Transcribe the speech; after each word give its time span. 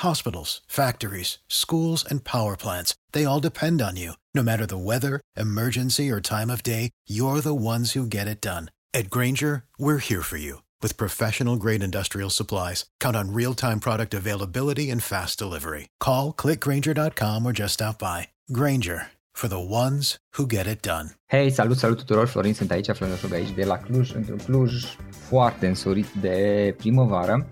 Hospitals, 0.00 0.62
factories, 0.66 1.36
schools, 1.48 2.06
and 2.08 2.24
power 2.24 2.56
plants, 2.56 2.94
they 3.12 3.26
all 3.26 3.38
depend 3.38 3.82
on 3.82 3.96
you. 3.96 4.12
No 4.34 4.42
matter 4.42 4.64
the 4.64 4.78
weather, 4.78 5.20
emergency, 5.36 6.10
or 6.10 6.20
time 6.20 6.48
of 6.48 6.62
day, 6.62 6.90
you're 7.06 7.40
the 7.40 7.54
ones 7.54 7.92
who 7.92 8.06
get 8.06 8.28
it 8.28 8.40
done. 8.40 8.70
At 8.94 9.10
Granger, 9.10 9.64
we're 9.78 9.98
here 9.98 10.22
for 10.22 10.38
you 10.38 10.62
with 10.80 10.96
professional 10.96 11.56
grade 11.56 11.82
industrial 11.82 12.30
supplies. 12.30 12.86
Count 12.98 13.16
on 13.16 13.34
real 13.34 13.54
time 13.54 13.78
product 13.78 14.14
availability 14.14 14.88
and 14.90 15.02
fast 15.02 15.38
delivery. 15.38 15.88
Call 15.98 16.32
clickgranger.com 16.32 17.44
or 17.44 17.52
just 17.52 17.74
stop 17.74 17.98
by. 17.98 18.28
Granger 18.52 19.08
for 19.32 19.48
the 19.48 19.60
ones 19.60 20.16
who 20.36 20.46
get 20.46 20.66
it 20.66 20.82
done. 20.82 21.10
Hei, 21.30 21.50
salut, 21.50 21.78
salut 21.78 21.98
tuturor, 21.98 22.26
Florin 22.26 22.54
sunt 22.54 22.70
aici, 22.70 22.90
Florin 22.94 23.32
aici 23.32 23.50
de 23.54 23.64
la 23.64 23.76
Cluj, 23.78 24.14
într-un 24.14 24.38
Cluj 24.38 24.84
foarte 25.10 25.66
însorit 25.66 26.06
de 26.20 26.74
primăvară. 26.76 27.48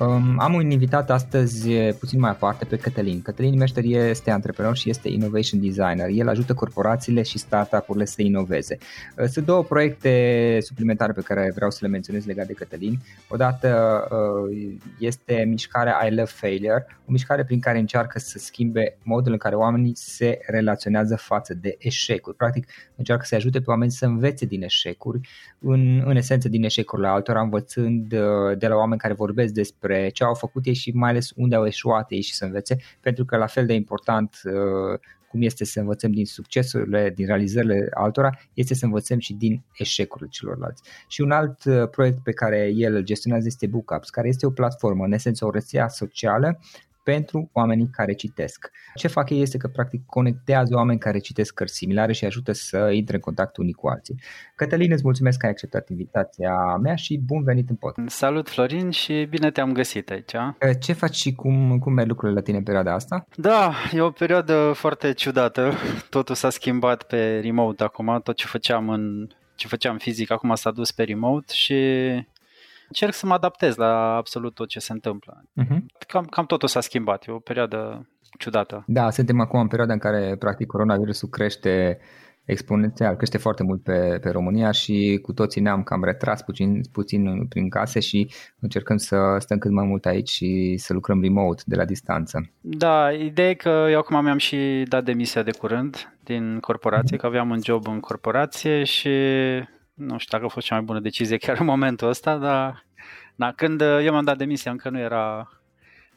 Um, 0.00 0.38
am 0.38 0.54
un 0.54 0.70
invitat 0.70 1.10
astăzi 1.10 1.70
puțin 1.98 2.20
mai 2.20 2.30
aparte 2.30 2.64
pe 2.64 2.76
Cătălin. 2.76 3.22
Cătălin 3.22 3.56
Meșter 3.56 3.84
este 3.84 4.30
antreprenor 4.30 4.76
și 4.76 4.90
este 4.90 5.08
innovation 5.08 5.60
designer. 5.60 6.08
El 6.12 6.28
ajută 6.28 6.54
corporațiile 6.54 7.22
și 7.22 7.38
startup-urile 7.38 8.04
să 8.04 8.22
inoveze. 8.22 8.78
Uh, 9.16 9.24
sunt 9.24 9.46
două 9.46 9.62
proiecte 9.62 10.58
suplimentare 10.60 11.12
pe 11.12 11.20
care 11.20 11.52
vreau 11.54 11.70
să 11.70 11.78
le 11.82 11.88
menționez 11.88 12.24
legate 12.24 12.46
de 12.46 12.52
Cătălin. 12.52 12.98
Odată 13.28 14.02
uh, 14.10 14.76
este 14.98 15.44
mișcarea 15.48 16.06
I 16.06 16.14
Love 16.14 16.30
Failure, 16.34 16.86
o 17.08 17.10
mișcare 17.12 17.44
prin 17.44 17.60
care 17.60 17.78
încearcă 17.78 18.18
să 18.18 18.38
schimbe 18.38 18.96
modul 19.02 19.32
în 19.32 19.38
care 19.38 19.54
oamenii 19.54 19.92
se 19.96 20.38
relaționează 20.46 21.16
față 21.16 21.54
de 21.54 21.76
eșecuri. 21.78 22.36
Practic 22.36 22.68
încearcă 22.96 23.24
să 23.26 23.34
ajute 23.34 23.58
pe 23.58 23.70
oameni 23.70 23.90
să 23.90 24.06
învețe 24.06 24.46
din 24.46 24.62
eșecuri, 24.62 25.20
în, 25.58 26.02
în 26.04 26.16
esență 26.16 26.48
din 26.48 26.64
eșecurile 26.64 27.08
altora, 27.08 27.40
învățând 27.40 28.12
uh, 28.12 28.58
de 28.58 28.66
la 28.66 28.74
oameni 28.74 29.00
care 29.00 29.14
vorbesc 29.14 29.52
despre 29.52 29.87
despre 29.88 30.08
ce 30.08 30.24
au 30.24 30.34
făcut 30.34 30.66
ei 30.66 30.74
și 30.74 30.90
mai 30.90 31.10
ales 31.10 31.30
unde 31.36 31.54
au 31.54 31.66
eșuat 31.66 32.10
ei 32.10 32.20
și 32.20 32.34
să 32.34 32.44
învețe, 32.44 32.76
pentru 33.00 33.24
că 33.24 33.36
la 33.36 33.46
fel 33.46 33.66
de 33.66 33.72
important 33.72 34.40
uh, 34.44 34.98
cum 35.28 35.42
este 35.42 35.64
să 35.64 35.80
învățăm 35.80 36.10
din 36.10 36.26
succesurile, 36.26 37.12
din 37.14 37.26
realizările 37.26 37.88
altora, 37.94 38.38
este 38.54 38.74
să 38.74 38.84
învățăm 38.84 39.18
și 39.18 39.34
din 39.34 39.62
eșecurile 39.72 40.28
celorlalți. 40.30 40.82
Și 41.08 41.20
un 41.20 41.30
alt 41.30 41.64
uh, 41.64 41.88
proiect 41.90 42.22
pe 42.22 42.32
care 42.32 42.70
el 42.74 42.94
îl 42.94 43.02
gestionează 43.02 43.46
este 43.46 43.66
Bookups, 43.66 44.10
care 44.10 44.28
este 44.28 44.46
o 44.46 44.50
platformă, 44.50 45.04
în 45.04 45.12
esență 45.12 45.44
o 45.44 45.50
rețea 45.50 45.88
socială 45.88 46.60
pentru 47.08 47.50
oamenii 47.52 47.88
care 47.92 48.12
citesc. 48.12 48.70
Ce 48.94 49.08
fac 49.08 49.30
ei 49.30 49.42
este 49.42 49.56
că 49.56 49.68
practic 49.68 50.06
conectează 50.06 50.74
oameni 50.74 50.98
care 50.98 51.18
citesc 51.18 51.54
cărți 51.54 51.74
similare 51.74 52.12
și 52.12 52.24
ajută 52.24 52.52
să 52.52 52.90
intre 52.92 53.14
în 53.14 53.20
contact 53.20 53.56
unii 53.56 53.72
cu 53.72 53.88
alții. 53.88 54.20
Cătălin, 54.54 54.92
îți 54.92 55.02
mulțumesc 55.04 55.38
că 55.38 55.46
ai 55.46 55.52
acceptat 55.52 55.88
invitația 55.88 56.76
mea 56.82 56.94
și 56.94 57.18
bun 57.18 57.42
venit 57.42 57.68
în 57.68 57.76
podcast. 57.76 58.16
Salut 58.16 58.48
Florin 58.48 58.90
și 58.90 59.26
bine 59.30 59.50
te-am 59.50 59.72
găsit 59.72 60.10
aici. 60.10 60.34
Ce 60.80 60.92
faci 60.92 61.14
și 61.14 61.34
cum, 61.34 61.78
cum 61.78 61.92
merg 61.92 62.08
lucrurile 62.08 62.38
la 62.38 62.44
tine 62.44 62.56
în 62.56 62.62
perioada 62.62 62.94
asta? 62.94 63.26
Da, 63.36 63.72
e 63.92 64.00
o 64.00 64.10
perioadă 64.10 64.72
foarte 64.74 65.12
ciudată. 65.12 65.72
Totul 66.10 66.34
s-a 66.34 66.50
schimbat 66.50 67.02
pe 67.02 67.40
remote 67.42 67.84
acum, 67.84 68.20
tot 68.22 68.36
ce 68.36 68.46
făceam 68.46 68.88
în 68.88 69.28
ce 69.54 69.66
făceam 69.66 69.96
fizic 69.96 70.30
acum 70.30 70.54
s-a 70.54 70.70
dus 70.70 70.92
pe 70.92 71.02
remote 71.02 71.52
și 71.54 71.74
încerc 72.88 73.12
să 73.12 73.26
mă 73.26 73.34
adaptez 73.34 73.76
la 73.76 74.16
absolut 74.16 74.54
tot 74.54 74.68
ce 74.68 74.78
se 74.78 74.92
întâmplă. 74.92 75.42
Uh-huh. 75.62 75.78
Cam, 76.06 76.24
cam 76.24 76.46
totul 76.46 76.68
s-a 76.68 76.80
schimbat, 76.80 77.26
e 77.28 77.32
o 77.32 77.38
perioadă 77.38 78.08
ciudată. 78.38 78.84
Da, 78.86 79.10
suntem 79.10 79.40
acum 79.40 79.60
în 79.60 79.68
perioada 79.68 79.92
în 79.92 79.98
care 79.98 80.36
practic 80.38 80.66
coronavirusul 80.66 81.28
crește 81.28 81.98
exponențial, 82.44 83.16
crește 83.16 83.38
foarte 83.38 83.62
mult 83.62 83.82
pe, 83.82 84.18
pe 84.20 84.30
România 84.30 84.70
și 84.70 85.18
cu 85.22 85.32
toții 85.32 85.60
ne-am 85.60 85.82
cam 85.82 86.04
retras 86.04 86.42
puțin, 86.42 86.80
puțin 86.92 87.46
prin 87.46 87.68
case 87.68 88.00
și 88.00 88.30
încercăm 88.60 88.96
să 88.96 89.36
stăm 89.38 89.58
cât 89.58 89.70
mai 89.70 89.86
mult 89.86 90.06
aici 90.06 90.28
și 90.28 90.74
să 90.76 90.92
lucrăm 90.92 91.22
remote 91.22 91.62
de 91.66 91.76
la 91.76 91.84
distanță. 91.84 92.50
Da, 92.60 93.12
ideea 93.12 93.48
e 93.48 93.54
că 93.54 93.86
eu 93.90 93.98
acum 93.98 94.22
mi-am 94.22 94.38
și 94.38 94.84
dat 94.88 95.04
demisia 95.04 95.42
de 95.42 95.50
curând 95.58 96.12
din 96.24 96.58
corporație, 96.60 97.16
mm-hmm. 97.16 97.20
că 97.20 97.26
aveam 97.26 97.50
un 97.50 97.60
job 97.62 97.86
în 97.86 98.00
corporație 98.00 98.84
și 98.84 99.10
nu 99.98 100.18
știu 100.18 100.38
dacă 100.38 100.44
a 100.44 100.52
fost 100.52 100.66
cea 100.66 100.74
mai 100.74 100.84
bună 100.84 101.00
decizie 101.00 101.36
chiar 101.44 101.60
în 101.60 101.66
momentul 101.66 102.08
ăsta, 102.08 102.36
dar 102.36 102.86
na, 103.34 103.52
când 103.52 103.80
uh, 103.80 103.98
eu 104.02 104.12
m-am 104.12 104.24
dat 104.24 104.36
demisia 104.36 104.70
încă 104.70 104.90
nu 104.90 104.98
era, 104.98 105.50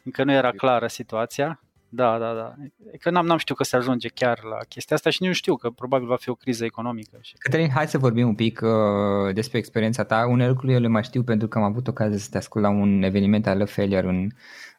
încă 0.04 0.24
nu 0.24 0.32
era 0.32 0.50
clară 0.50 0.86
situația. 0.86 1.60
Da, 1.94 2.18
da, 2.18 2.34
da. 2.34 2.54
Că 3.00 3.10
n-am, 3.10 3.26
n-am 3.26 3.38
știut 3.38 3.58
că 3.58 3.64
se 3.64 3.76
ajunge 3.76 4.08
chiar 4.08 4.42
la 4.42 4.58
chestia 4.68 4.96
asta 4.96 5.10
și 5.10 5.22
nu 5.22 5.32
știu 5.32 5.56
că 5.56 5.70
probabil 5.70 6.06
va 6.06 6.16
fi 6.16 6.28
o 6.28 6.34
criză 6.34 6.64
economică. 6.64 7.20
Cătălin, 7.38 7.68
hai 7.68 7.88
să 7.88 7.98
vorbim 7.98 8.28
un 8.28 8.34
pic 8.34 8.60
uh, 8.62 9.34
despre 9.34 9.58
experiența 9.58 10.04
ta. 10.04 10.26
Unele 10.28 10.48
lucruri 10.48 10.72
eu 10.72 10.80
le 10.80 10.88
mai 10.88 11.04
știu 11.04 11.22
pentru 11.22 11.48
că 11.48 11.58
am 11.58 11.64
avut 11.64 11.88
ocazia 11.88 12.18
să 12.18 12.28
te 12.30 12.36
ascult 12.36 12.64
la 12.64 12.70
un 12.70 13.02
eveniment 13.02 13.46
al 13.46 13.66
Failure 13.66 14.08
în, 14.08 14.28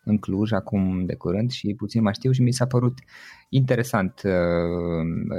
în 0.03 0.17
Cluj 0.17 0.51
acum 0.51 1.05
de 1.05 1.15
curând 1.15 1.51
și 1.51 1.73
puțin 1.73 2.01
mai 2.01 2.13
știu 2.13 2.31
și 2.31 2.41
mi 2.41 2.51
s-a 2.51 2.65
părut 2.65 2.97
interesant, 3.49 4.21
uh, 4.23 4.31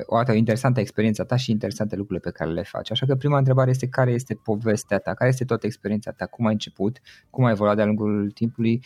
o 0.06 0.16
dată 0.16 0.32
interesantă 0.32 0.80
experiența 0.80 1.24
ta 1.24 1.36
și 1.36 1.50
interesante 1.50 1.96
lucrurile 1.96 2.30
pe 2.30 2.36
care 2.36 2.50
le 2.50 2.62
faci. 2.62 2.90
Așa 2.90 3.06
că 3.06 3.14
prima 3.14 3.38
întrebare 3.38 3.70
este 3.70 3.88
care 3.88 4.12
este 4.12 4.34
povestea 4.34 4.98
ta, 4.98 5.14
care 5.14 5.30
este 5.30 5.44
toată 5.44 5.66
experiența 5.66 6.10
ta, 6.10 6.26
cum 6.26 6.46
ai 6.46 6.52
început, 6.52 7.00
cum 7.30 7.44
ai 7.44 7.52
evoluat 7.52 7.76
de-a 7.76 7.84
lungul 7.84 8.30
timpului, 8.34 8.82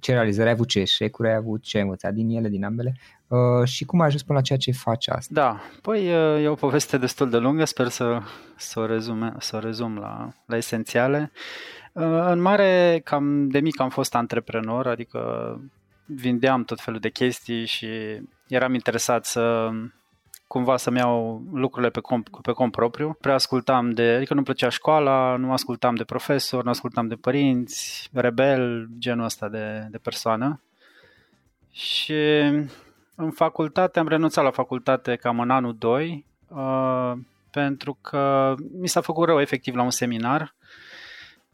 ce 0.00 0.12
realizări 0.12 0.46
ai 0.46 0.52
avut, 0.52 0.68
ce 0.68 0.80
eșecuri 0.80 1.28
ai 1.28 1.34
avut, 1.34 1.62
ce 1.62 1.76
ai 1.76 1.82
învățat 1.82 2.12
din 2.12 2.28
ele, 2.28 2.48
din 2.48 2.64
ambele? 2.64 2.96
Uh, 3.26 3.64
și 3.64 3.84
cum 3.84 4.00
ai 4.00 4.06
ajuns 4.06 4.22
până 4.22 4.38
la 4.38 4.44
ceea 4.44 4.58
ce 4.58 4.72
faci 4.72 5.08
asta. 5.08 5.34
Da, 5.34 5.60
păi 5.82 6.14
uh, 6.14 6.42
e 6.42 6.48
o 6.48 6.54
poveste 6.54 6.98
destul 6.98 7.30
de 7.30 7.36
lungă, 7.36 7.64
sper 7.64 7.88
să, 7.88 8.20
să 8.56 8.80
o 8.80 8.86
rezum, 8.86 9.36
să 9.38 9.56
o 9.56 9.58
rezum 9.58 9.96
la, 9.96 10.32
la 10.46 10.56
esențiale. 10.56 11.32
În 11.92 12.40
mare, 12.40 13.00
cam 13.04 13.48
de 13.48 13.60
mic 13.60 13.80
am 13.80 13.88
fost 13.88 14.14
antreprenor, 14.14 14.86
adică 14.86 15.60
vindeam 16.04 16.64
tot 16.64 16.80
felul 16.80 17.00
de 17.00 17.10
chestii 17.10 17.66
și 17.66 17.88
eram 18.48 18.74
interesat 18.74 19.24
să 19.24 19.70
cumva 20.46 20.76
să-mi 20.76 20.98
iau 20.98 21.42
lucrurile 21.52 21.90
pe 21.90 22.00
cont, 22.00 22.28
pe 22.42 22.52
cont 22.52 22.72
propriu. 22.72 23.16
Prea 23.20 23.34
ascultam 23.34 23.90
de, 23.90 24.02
adică 24.02 24.34
nu 24.34 24.42
plăcea 24.42 24.68
școala, 24.68 25.36
nu 25.36 25.52
ascultam 25.52 25.94
de 25.94 26.04
profesor, 26.04 26.64
nu 26.64 26.70
ascultam 26.70 27.08
de 27.08 27.14
părinți, 27.14 28.08
rebel, 28.12 28.88
genul 28.98 29.24
ăsta 29.24 29.48
de, 29.48 29.86
de 29.90 29.98
persoană. 29.98 30.60
Și 31.72 32.14
în 33.14 33.30
facultate 33.30 33.98
am 33.98 34.08
renunțat 34.08 34.44
la 34.44 34.50
facultate 34.50 35.16
cam 35.16 35.40
în 35.40 35.50
anul 35.50 35.76
2 35.78 36.24
uh, 36.48 37.12
pentru 37.50 37.98
că 38.00 38.54
mi 38.80 38.88
s-a 38.88 39.00
făcut 39.00 39.26
rău 39.26 39.40
efectiv 39.40 39.74
la 39.74 39.82
un 39.82 39.90
seminar 39.90 40.54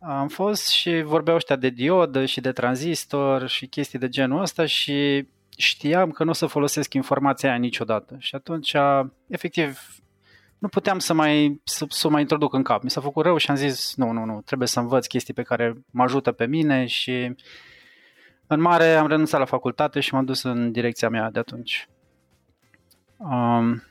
am 0.01 0.29
fost 0.29 0.69
și 0.69 1.03
vorbeau 1.03 1.37
ăștia 1.37 1.57
de 1.57 1.69
diodă 1.69 2.25
și 2.25 2.41
de 2.41 2.53
tranzistor 2.53 3.49
și 3.49 3.67
chestii 3.67 3.99
de 3.99 4.09
genul 4.09 4.41
ăsta 4.41 4.67
și 4.67 5.27
știam 5.57 6.11
că 6.11 6.25
nu 6.25 6.31
o 6.31 6.33
să 6.33 6.47
folosesc 6.47 6.95
informația 6.95 7.49
aia 7.49 7.59
niciodată. 7.59 8.17
Și 8.19 8.35
atunci, 8.35 8.75
efectiv, 9.29 9.79
nu 10.59 10.69
puteam 10.69 10.99
să 10.99 11.13
mai, 11.13 11.61
să, 11.65 11.87
să 11.89 12.09
mai 12.09 12.21
introduc 12.21 12.53
în 12.53 12.63
cap. 12.63 12.83
Mi 12.83 12.91
s-a 12.91 13.01
făcut 13.01 13.25
rău 13.25 13.37
și 13.37 13.51
am 13.51 13.57
zis, 13.57 13.95
nu, 13.97 14.11
nu, 14.11 14.25
nu, 14.25 14.41
trebuie 14.45 14.69
să 14.69 14.81
învăț 14.81 15.07
chestii 15.07 15.35
pe 15.35 15.43
care 15.43 15.85
mă 15.91 16.03
ajută 16.03 16.33
pe 16.33 16.47
mine 16.47 16.87
și 16.87 17.35
în 18.47 18.61
mare 18.61 18.95
am 18.95 19.07
renunțat 19.07 19.41
la 19.41 19.47
facultate 19.47 20.01
și 20.01 20.15
m-am 20.15 20.25
dus 20.25 20.43
în 20.43 20.73
direcția 20.73 21.09
mea 21.09 21.31
de 21.31 21.39
atunci. 21.39 21.89
Um, 23.17 23.83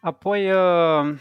apoi 0.00 0.50
uh, 0.50 1.18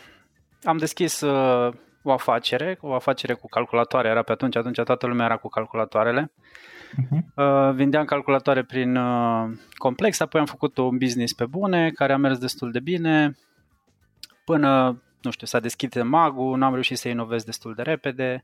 am 0.64 0.78
deschis 0.78 1.22
uh, 1.22 1.74
o 2.10 2.14
afacere, 2.14 2.78
o 2.82 2.94
afacere 2.94 3.34
cu 3.34 3.48
calculatoare, 3.48 4.08
era 4.08 4.22
pe 4.22 4.32
atunci, 4.32 4.56
atunci 4.56 4.82
toată 4.84 5.08
lumea 5.08 5.26
era 5.26 5.38
cu 5.38 5.48
calculatoarele. 5.48 6.32
Uh-huh. 6.32 7.20
Uh, 7.36 7.74
vindeam 7.74 8.06
calculatoare 8.06 8.64
prin 8.64 8.96
uh, 8.96 9.50
complex, 9.78 10.20
apoi 10.20 10.40
am 10.40 10.46
făcut 10.46 10.78
un 10.78 10.98
business 10.98 11.34
pe 11.34 11.46
bune, 11.46 11.90
care 11.90 12.14
a 12.14 12.18
mers 12.18 12.38
destul 12.38 12.72
de 12.72 12.80
bine, 12.80 13.38
până, 14.46 15.02
nu 15.22 15.32
știu, 15.32 15.48
s-a 15.48 15.60
deschis 15.60 16.04
magul, 16.04 16.58
n-am 16.58 16.74
reușit 16.74 16.98
să 16.98 17.10
inovez 17.10 17.44
destul 17.44 17.74
de 17.74 17.82
repede 17.82 18.44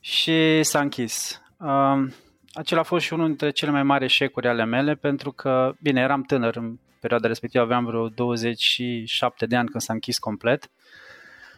și 0.00 0.62
s-a 0.62 0.80
închis. 0.80 1.42
Uh, 1.58 2.12
acela 2.52 2.80
a 2.80 2.84
fost 2.84 3.04
și 3.04 3.12
unul 3.12 3.26
dintre 3.26 3.50
cele 3.50 3.70
mai 3.70 3.82
mari 3.82 4.04
eșecuri 4.04 4.48
ale 4.48 4.64
mele, 4.64 4.94
pentru 4.94 5.32
că, 5.32 5.72
bine, 5.80 6.00
eram 6.00 6.22
tânăr 6.22 6.56
în 6.56 6.78
perioada 7.00 7.28
respectivă, 7.28 7.64
aveam 7.64 7.84
vreo 7.84 8.08
27 8.08 9.46
de 9.46 9.56
ani 9.56 9.68
când 9.68 9.82
s-a 9.82 9.92
închis 9.92 10.18
complet. 10.18 10.70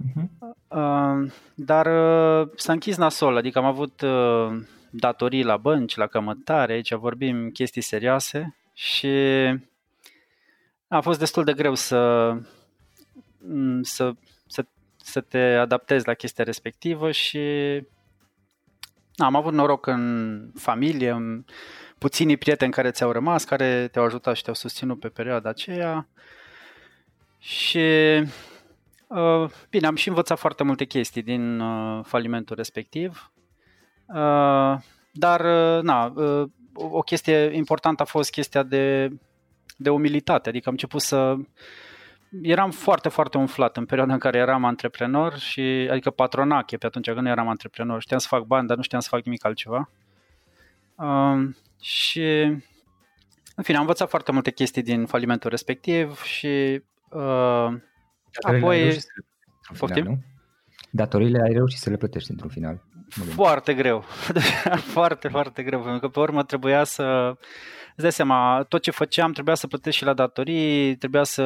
Uh-huh. 0.05 0.57
Uh, 0.69 1.33
dar 1.55 1.87
uh, 1.87 2.49
s-a 2.57 2.73
închis 2.73 2.97
nasol, 2.97 3.37
adică 3.37 3.59
am 3.59 3.65
avut 3.65 4.01
uh, 4.01 4.63
datorii 4.91 5.43
la 5.43 5.57
bănci, 5.57 5.97
la 5.97 6.07
cămătare, 6.07 6.73
aici 6.73 6.95
vorbim 6.95 7.51
chestii 7.51 7.83
serioase 7.83 8.57
și 8.73 9.09
a 10.89 11.01
fost 11.01 11.19
destul 11.19 11.45
de 11.45 11.53
greu 11.53 11.75
să, 11.75 12.33
să, 13.83 14.13
să, 14.47 14.65
să 14.97 15.21
te 15.21 15.39
adaptezi 15.39 16.07
la 16.07 16.15
chestia 16.15 16.45
respectivă 16.45 17.11
și 17.11 17.41
am 19.17 19.35
avut 19.35 19.53
noroc 19.53 19.87
în 19.87 20.51
familie, 20.55 21.11
în 21.11 21.45
puținii 21.99 22.37
prieteni 22.37 22.73
care 22.73 22.91
ți-au 22.91 23.13
rămas, 23.13 23.45
care 23.45 23.89
te-au 23.89 24.05
ajutat 24.05 24.37
și 24.37 24.43
te-au 24.43 24.55
susținut 24.55 25.01
pe 25.01 25.09
perioada 25.09 25.49
aceea. 25.49 26.09
Și 27.39 27.79
uh, 28.21 28.29
bine, 29.71 29.87
am 29.87 29.95
și 29.95 30.09
învățat 30.09 30.39
foarte 30.39 30.63
multe 30.63 30.85
chestii 30.85 31.23
din 31.23 31.61
uh, 31.61 32.05
falimentul 32.05 32.57
respectiv. 32.57 33.33
Uh, 34.07 34.77
dar, 35.11 35.41
uh, 35.41 35.83
na, 35.83 36.13
uh, 36.15 36.49
o 36.75 37.01
chestie 37.01 37.57
importantă 37.57 38.03
a 38.03 38.07
fost 38.07 38.31
chestia 38.31 38.63
de, 38.63 39.09
de 39.77 39.91
umilitate, 39.91 40.49
adică 40.49 40.69
am 40.69 40.75
început 40.75 41.01
să 41.01 41.37
eram 42.43 42.71
foarte, 42.71 43.09
foarte 43.09 43.39
umflat 43.39 43.77
în 43.77 43.85
perioada 43.85 44.13
în 44.13 44.19
care 44.19 44.39
eram 44.39 44.65
antreprenor 44.65 45.39
și, 45.39 45.89
adică 45.91 46.11
patronache 46.11 46.77
pe 46.77 46.87
atunci 46.87 47.11
când 47.11 47.27
eram 47.27 47.49
antreprenor. 47.49 48.01
Știam 48.01 48.19
să 48.19 48.27
fac 48.31 48.43
bani, 48.43 48.67
dar 48.67 48.77
nu 48.77 48.83
știam 48.83 49.01
să 49.01 49.09
fac 49.11 49.25
nimic 49.25 49.45
altceva. 49.45 49.91
Uh, 50.95 51.49
și, 51.81 52.21
în 53.57 53.63
fine, 53.63 53.77
am 53.77 53.83
învățat 53.83 54.09
foarte 54.09 54.33
multe 54.33 54.51
chestii 54.51 54.83
din 54.83 55.07
falimentul 55.07 55.51
respectiv 55.51 56.23
și 56.23 56.83
uh, 57.11 57.69
apoi... 58.43 58.99
Final, 59.73 60.03
nu? 60.03 60.19
Datoriile 60.91 61.43
ai 61.43 61.53
reușit 61.53 61.79
să 61.79 61.91
le 61.91 61.97
plătești 61.97 62.31
într-un 62.31 62.51
final. 62.51 62.83
Foarte 63.09 63.75
greu. 63.75 64.05
foarte, 64.97 65.29
foarte 65.29 65.63
greu. 65.63 65.81
Pentru 65.81 66.01
că 66.01 66.09
pe 66.09 66.21
urmă 66.21 66.43
trebuia 66.43 66.85
să... 66.85 67.37
Îți 67.89 68.03
dai 68.03 68.13
seama, 68.13 68.65
tot 68.69 68.83
ce 68.83 68.91
făceam 68.91 69.33
trebuia 69.33 69.55
să 69.55 69.67
plătesc 69.67 69.97
și 69.97 70.05
la 70.05 70.15
datorii, 70.15 70.97
trebuia 70.97 71.23
să 71.23 71.45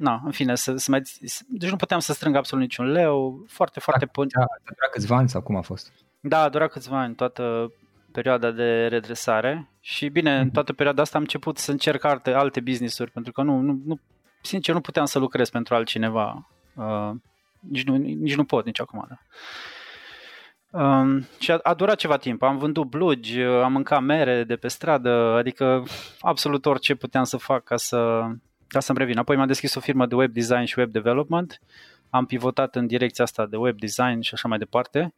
na, 0.00 0.22
în 0.24 0.30
fine, 0.30 0.54
să, 0.54 0.76
să 0.76 0.90
mai, 0.90 1.02
deci 1.48 1.70
nu 1.70 1.76
puteam 1.76 2.00
să 2.00 2.12
strâng 2.12 2.36
absolut 2.36 2.64
niciun 2.64 2.90
leu, 2.90 3.44
foarte, 3.48 3.80
foarte... 3.80 4.04
Da, 4.12 4.22
da, 4.26 4.42
a 4.42 4.72
durat 4.74 4.90
câțiva 4.90 5.16
ani 5.16 5.28
sau 5.28 5.42
cum 5.42 5.56
a 5.56 5.60
fost? 5.60 5.92
Da, 6.20 6.42
a 6.42 6.48
durat 6.48 6.70
câțiva 6.70 7.00
ani, 7.00 7.14
toată 7.14 7.72
perioada 8.12 8.50
de 8.50 8.86
redresare 8.86 9.70
și 9.80 10.08
bine, 10.08 10.34
în 10.34 10.44
mhm. 10.44 10.52
toată 10.52 10.72
perioada 10.72 11.02
asta 11.02 11.16
am 11.16 11.22
început 11.22 11.58
să 11.58 11.70
încerc 11.70 12.04
alte, 12.04 12.30
alte 12.32 12.60
business-uri 12.60 13.10
pentru 13.10 13.32
că 13.32 13.42
nu, 13.42 13.60
nu, 13.60 13.80
nu, 13.84 14.00
sincer 14.40 14.74
nu 14.74 14.80
puteam 14.80 15.04
să 15.04 15.18
lucrez 15.18 15.50
pentru 15.50 15.74
altcineva, 15.74 16.48
uh, 16.74 17.10
nici, 17.60 17.84
nu, 17.84 17.96
nici 17.96 18.36
nu 18.36 18.44
pot 18.44 18.64
nici 18.64 18.80
acum. 18.80 19.06
Da. 19.08 19.18
Um, 20.72 21.26
și 21.38 21.50
a, 21.50 21.58
a 21.62 21.74
durat 21.74 21.96
ceva 21.96 22.16
timp. 22.16 22.42
Am 22.42 22.58
vândut 22.58 22.86
blugi, 22.86 23.40
am 23.40 23.72
mâncat 23.72 24.02
mere 24.02 24.44
de 24.44 24.56
pe 24.56 24.68
stradă, 24.68 25.10
adică 25.10 25.84
absolut 26.20 26.66
orice 26.66 26.94
puteam 26.94 27.24
să 27.24 27.36
fac 27.36 27.64
ca 27.64 27.76
să, 27.76 28.26
ca 28.66 28.80
să-mi 28.80 28.98
revin. 28.98 29.18
Apoi 29.18 29.36
m-am 29.36 29.46
deschis 29.46 29.74
o 29.74 29.80
firmă 29.80 30.06
de 30.06 30.14
web 30.14 30.32
design 30.32 30.64
și 30.64 30.78
web 30.78 30.90
development. 30.90 31.60
Am 32.10 32.26
pivotat 32.26 32.76
în 32.76 32.86
direcția 32.86 33.24
asta 33.24 33.46
de 33.46 33.56
web 33.56 33.78
design 33.78 34.20
și 34.20 34.34
așa 34.34 34.48
mai 34.48 34.58
departe. 34.58 35.14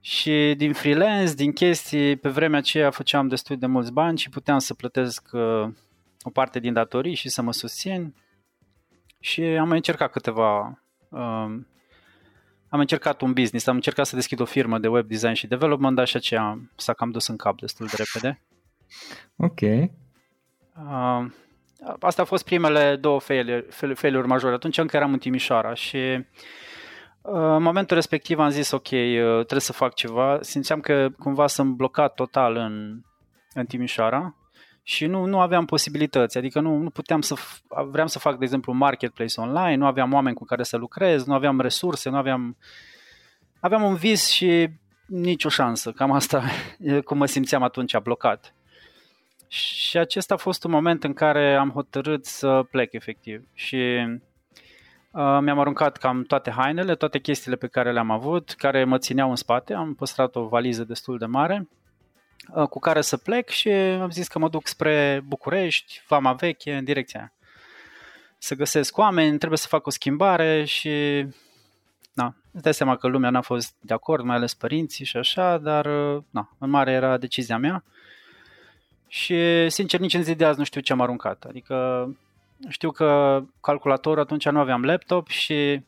Și 0.00 0.54
din 0.56 0.72
freelance, 0.72 1.34
din 1.34 1.52
chestii, 1.52 2.16
pe 2.16 2.28
vremea 2.28 2.58
aceea 2.58 2.90
făceam 2.90 3.28
destul 3.28 3.58
de 3.58 3.66
mulți 3.66 3.92
bani 3.92 4.18
și 4.18 4.28
puteam 4.28 4.58
să 4.58 4.74
plătesc 4.74 5.28
uh, 5.32 5.68
o 6.22 6.30
parte 6.30 6.58
din 6.58 6.72
datorii 6.72 7.14
și 7.14 7.28
să 7.28 7.42
mă 7.42 7.52
susțin. 7.52 8.14
Și 9.20 9.42
am 9.42 9.68
mai 9.68 9.76
încercat 9.76 10.10
câteva... 10.10 10.82
Uh, 11.08 11.58
am 12.68 12.80
încercat 12.80 13.20
un 13.20 13.32
business, 13.32 13.66
am 13.66 13.74
încercat 13.74 14.06
să 14.06 14.14
deschid 14.14 14.40
o 14.40 14.44
firmă 14.44 14.78
de 14.78 14.88
web 14.88 15.06
design 15.06 15.32
și 15.32 15.46
development, 15.46 15.96
dar 15.96 16.06
și 16.06 16.16
aceea 16.16 16.58
s-a 16.76 16.92
cam 16.92 17.10
dus 17.10 17.26
în 17.26 17.36
cap 17.36 17.56
destul 17.56 17.86
de 17.86 17.94
repede. 17.96 18.42
Ok. 19.36 19.60
Uh, 19.60 21.30
Asta 22.00 22.20
au 22.20 22.26
fost 22.26 22.44
primele 22.44 22.96
două 22.96 23.20
failuri, 23.94 24.26
majore. 24.26 24.54
Atunci 24.54 24.78
încă 24.78 24.96
eram 24.96 25.12
în 25.12 25.18
Timișoara 25.18 25.74
și 25.74 25.96
uh, 27.22 27.32
în 27.32 27.62
momentul 27.62 27.96
respectiv 27.96 28.38
am 28.38 28.48
zis 28.48 28.70
ok, 28.70 28.90
uh, 28.90 29.34
trebuie 29.34 29.60
să 29.60 29.72
fac 29.72 29.94
ceva. 29.94 30.38
Simțeam 30.40 30.80
că 30.80 31.08
cumva 31.18 31.46
sunt 31.46 31.74
blocat 31.74 32.14
total 32.14 32.56
în, 32.56 33.00
în 33.54 33.66
Timișoara 33.66 34.34
și 34.82 35.06
nu, 35.06 35.24
nu 35.24 35.40
aveam 35.40 35.64
posibilități, 35.64 36.38
adică 36.38 36.60
nu, 36.60 36.76
nu 36.76 36.90
puteam 36.90 37.20
să, 37.20 37.34
vreau 37.90 38.06
să 38.06 38.18
fac, 38.18 38.38
de 38.38 38.44
exemplu, 38.44 38.72
marketplace 38.72 39.40
online, 39.40 39.74
nu 39.74 39.86
aveam 39.86 40.12
oameni 40.12 40.36
cu 40.36 40.44
care 40.44 40.62
să 40.62 40.76
lucrez, 40.76 41.24
nu 41.24 41.34
aveam 41.34 41.60
resurse, 41.60 42.10
nu 42.10 42.16
aveam, 42.16 42.56
aveam 43.60 43.82
un 43.82 43.94
vis 43.94 44.28
și 44.28 44.68
nicio 45.06 45.48
șansă, 45.48 45.92
cam 45.92 46.10
asta 46.10 46.42
cum 47.04 47.18
mă 47.18 47.26
simțeam 47.26 47.62
atunci 47.62 47.98
blocat. 47.98 48.54
Și 49.48 49.98
acesta 49.98 50.34
a 50.34 50.36
fost 50.36 50.64
un 50.64 50.70
moment 50.70 51.04
în 51.04 51.12
care 51.12 51.54
am 51.54 51.70
hotărât 51.70 52.24
să 52.24 52.66
plec 52.70 52.92
efectiv. 52.92 53.42
Și 53.54 53.76
uh, 55.10 55.38
mi-am 55.40 55.58
aruncat 55.58 55.96
cam 55.96 56.22
toate 56.22 56.50
hainele, 56.50 56.94
toate 56.94 57.18
chestiile 57.18 57.56
pe 57.56 57.66
care 57.66 57.92
le-am 57.92 58.10
avut, 58.10 58.50
care 58.50 58.84
mă 58.84 58.98
țineau 58.98 59.30
în 59.30 59.36
spate, 59.36 59.74
am 59.74 59.94
păstrat 59.94 60.36
o 60.36 60.46
valiză 60.46 60.84
destul 60.84 61.18
de 61.18 61.26
mare. 61.26 61.68
uh, 61.68 61.79
cu 62.70 62.78
care 62.78 63.00
să 63.00 63.16
plec 63.16 63.48
și 63.48 63.68
am 63.70 64.10
zis 64.10 64.28
că 64.28 64.38
mă 64.38 64.48
duc 64.48 64.66
spre 64.66 65.22
București, 65.26 66.02
Vama 66.08 66.32
Veche, 66.32 66.76
în 66.76 66.84
direcția 66.84 67.20
aia. 67.20 67.32
Să 68.38 68.54
găsesc 68.54 68.98
oameni, 68.98 69.38
trebuie 69.38 69.58
să 69.58 69.66
fac 69.66 69.86
o 69.86 69.90
schimbare 69.90 70.64
și 70.64 71.26
na, 72.12 72.34
îți 72.52 72.62
dai 72.62 72.74
seama 72.74 72.96
că 72.96 73.06
lumea 73.06 73.30
n-a 73.30 73.40
fost 73.40 73.74
de 73.80 73.94
acord, 73.94 74.24
mai 74.24 74.36
ales 74.36 74.54
părinții 74.54 75.04
și 75.04 75.16
așa, 75.16 75.58
dar 75.58 75.86
uh, 75.86 76.22
na, 76.30 76.56
în 76.58 76.70
mare 76.70 76.92
era 76.92 77.16
decizia 77.16 77.58
mea. 77.58 77.84
Și, 79.08 79.68
sincer, 79.68 80.00
nici 80.00 80.14
în 80.14 80.22
zi 80.22 80.34
de 80.34 80.44
azi 80.44 80.58
nu 80.58 80.64
știu 80.64 80.80
ce 80.80 80.92
am 80.92 81.00
aruncat. 81.00 81.44
Adică 81.48 82.08
știu 82.68 82.90
că 82.90 83.40
calculatorul 83.60 84.22
atunci 84.22 84.48
nu 84.48 84.58
aveam 84.58 84.84
laptop 84.84 85.28
și 85.28 85.82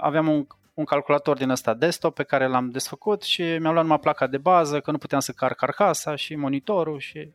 aveam 0.00 0.28
un, 0.28 0.46
un 0.78 0.84
calculator 0.84 1.36
din 1.36 1.50
ăsta 1.50 1.74
desktop 1.74 2.14
pe 2.14 2.22
care 2.22 2.46
l-am 2.46 2.70
desfăcut 2.70 3.22
și 3.22 3.42
mi-am 3.42 3.72
luat 3.72 3.82
numai 3.82 3.98
placa 3.98 4.26
de 4.26 4.38
bază, 4.38 4.80
că 4.80 4.90
nu 4.90 4.98
puteam 4.98 5.20
să 5.20 5.32
car 5.32 5.54
carcasa 5.54 6.14
și 6.14 6.34
monitorul 6.34 6.98
și 6.98 7.32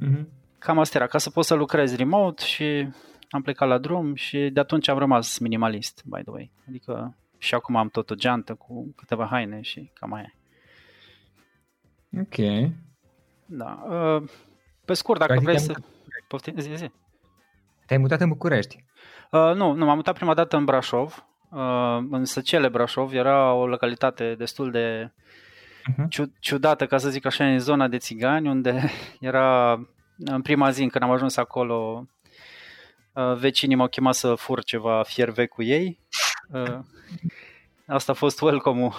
mm-hmm. 0.00 0.24
cam 0.58 0.78
asta 0.78 0.98
era, 0.98 1.06
ca 1.06 1.18
să 1.18 1.30
pot 1.30 1.44
să 1.44 1.54
lucrez 1.54 1.96
remote 1.96 2.44
și 2.44 2.88
am 3.30 3.42
plecat 3.42 3.68
la 3.68 3.78
drum 3.78 4.14
și 4.14 4.50
de 4.52 4.60
atunci 4.60 4.88
am 4.88 4.98
rămas 4.98 5.38
minimalist, 5.38 6.02
by 6.04 6.20
the 6.20 6.30
way. 6.30 6.50
Adică 6.68 7.16
și 7.38 7.54
acum 7.54 7.76
am 7.76 7.88
tot 7.88 8.10
o 8.10 8.14
geantă 8.14 8.54
cu 8.54 8.92
câteva 8.96 9.26
haine 9.26 9.60
și 9.60 9.90
cam 9.94 10.12
aia. 10.12 10.34
Ok. 12.20 12.36
Da. 13.46 13.84
Uh, 13.88 14.28
pe 14.84 14.94
scurt, 14.94 15.18
dacă 15.18 15.32
Practic 15.32 15.48
vrei 15.48 15.60
să... 15.60 15.74
Poftim, 16.28 16.58
zi, 16.58 16.74
zi. 16.74 16.90
Te-ai 17.86 18.00
mutat 18.00 18.20
în 18.20 18.28
București? 18.28 18.84
Uh, 19.30 19.54
nu, 19.54 19.72
nu, 19.72 19.84
m-am 19.84 19.96
mutat 19.96 20.14
prima 20.14 20.34
dată 20.34 20.56
în 20.56 20.64
Brașov, 20.64 21.16
uh, 21.16 21.31
în 22.10 22.24
Săcele 22.24 22.68
Brașov, 22.68 23.12
era 23.12 23.52
o 23.52 23.66
localitate 23.66 24.34
destul 24.34 24.70
de 24.70 25.12
uh-huh. 25.90 26.26
ciudată, 26.38 26.86
ca 26.86 26.98
să 26.98 27.10
zic 27.10 27.26
așa, 27.26 27.46
în 27.46 27.58
zona 27.58 27.88
de 27.88 27.98
țigani, 27.98 28.48
unde 28.48 28.90
era 29.20 29.72
în 30.18 30.42
prima 30.42 30.70
zi 30.70 30.86
când 30.86 31.04
am 31.04 31.10
ajuns 31.10 31.36
acolo, 31.36 32.06
uh, 33.12 33.34
vecinii 33.36 33.76
m-au 33.76 33.88
chemat 33.88 34.14
să 34.14 34.34
fur 34.34 34.64
ceva 34.64 35.02
fier 35.02 35.30
vechi 35.30 35.52
cu 35.52 35.62
ei. 35.62 35.98
Uh, 36.52 36.78
asta 37.86 38.12
a 38.12 38.14
fost 38.14 38.40
welcome-ul. 38.40 38.92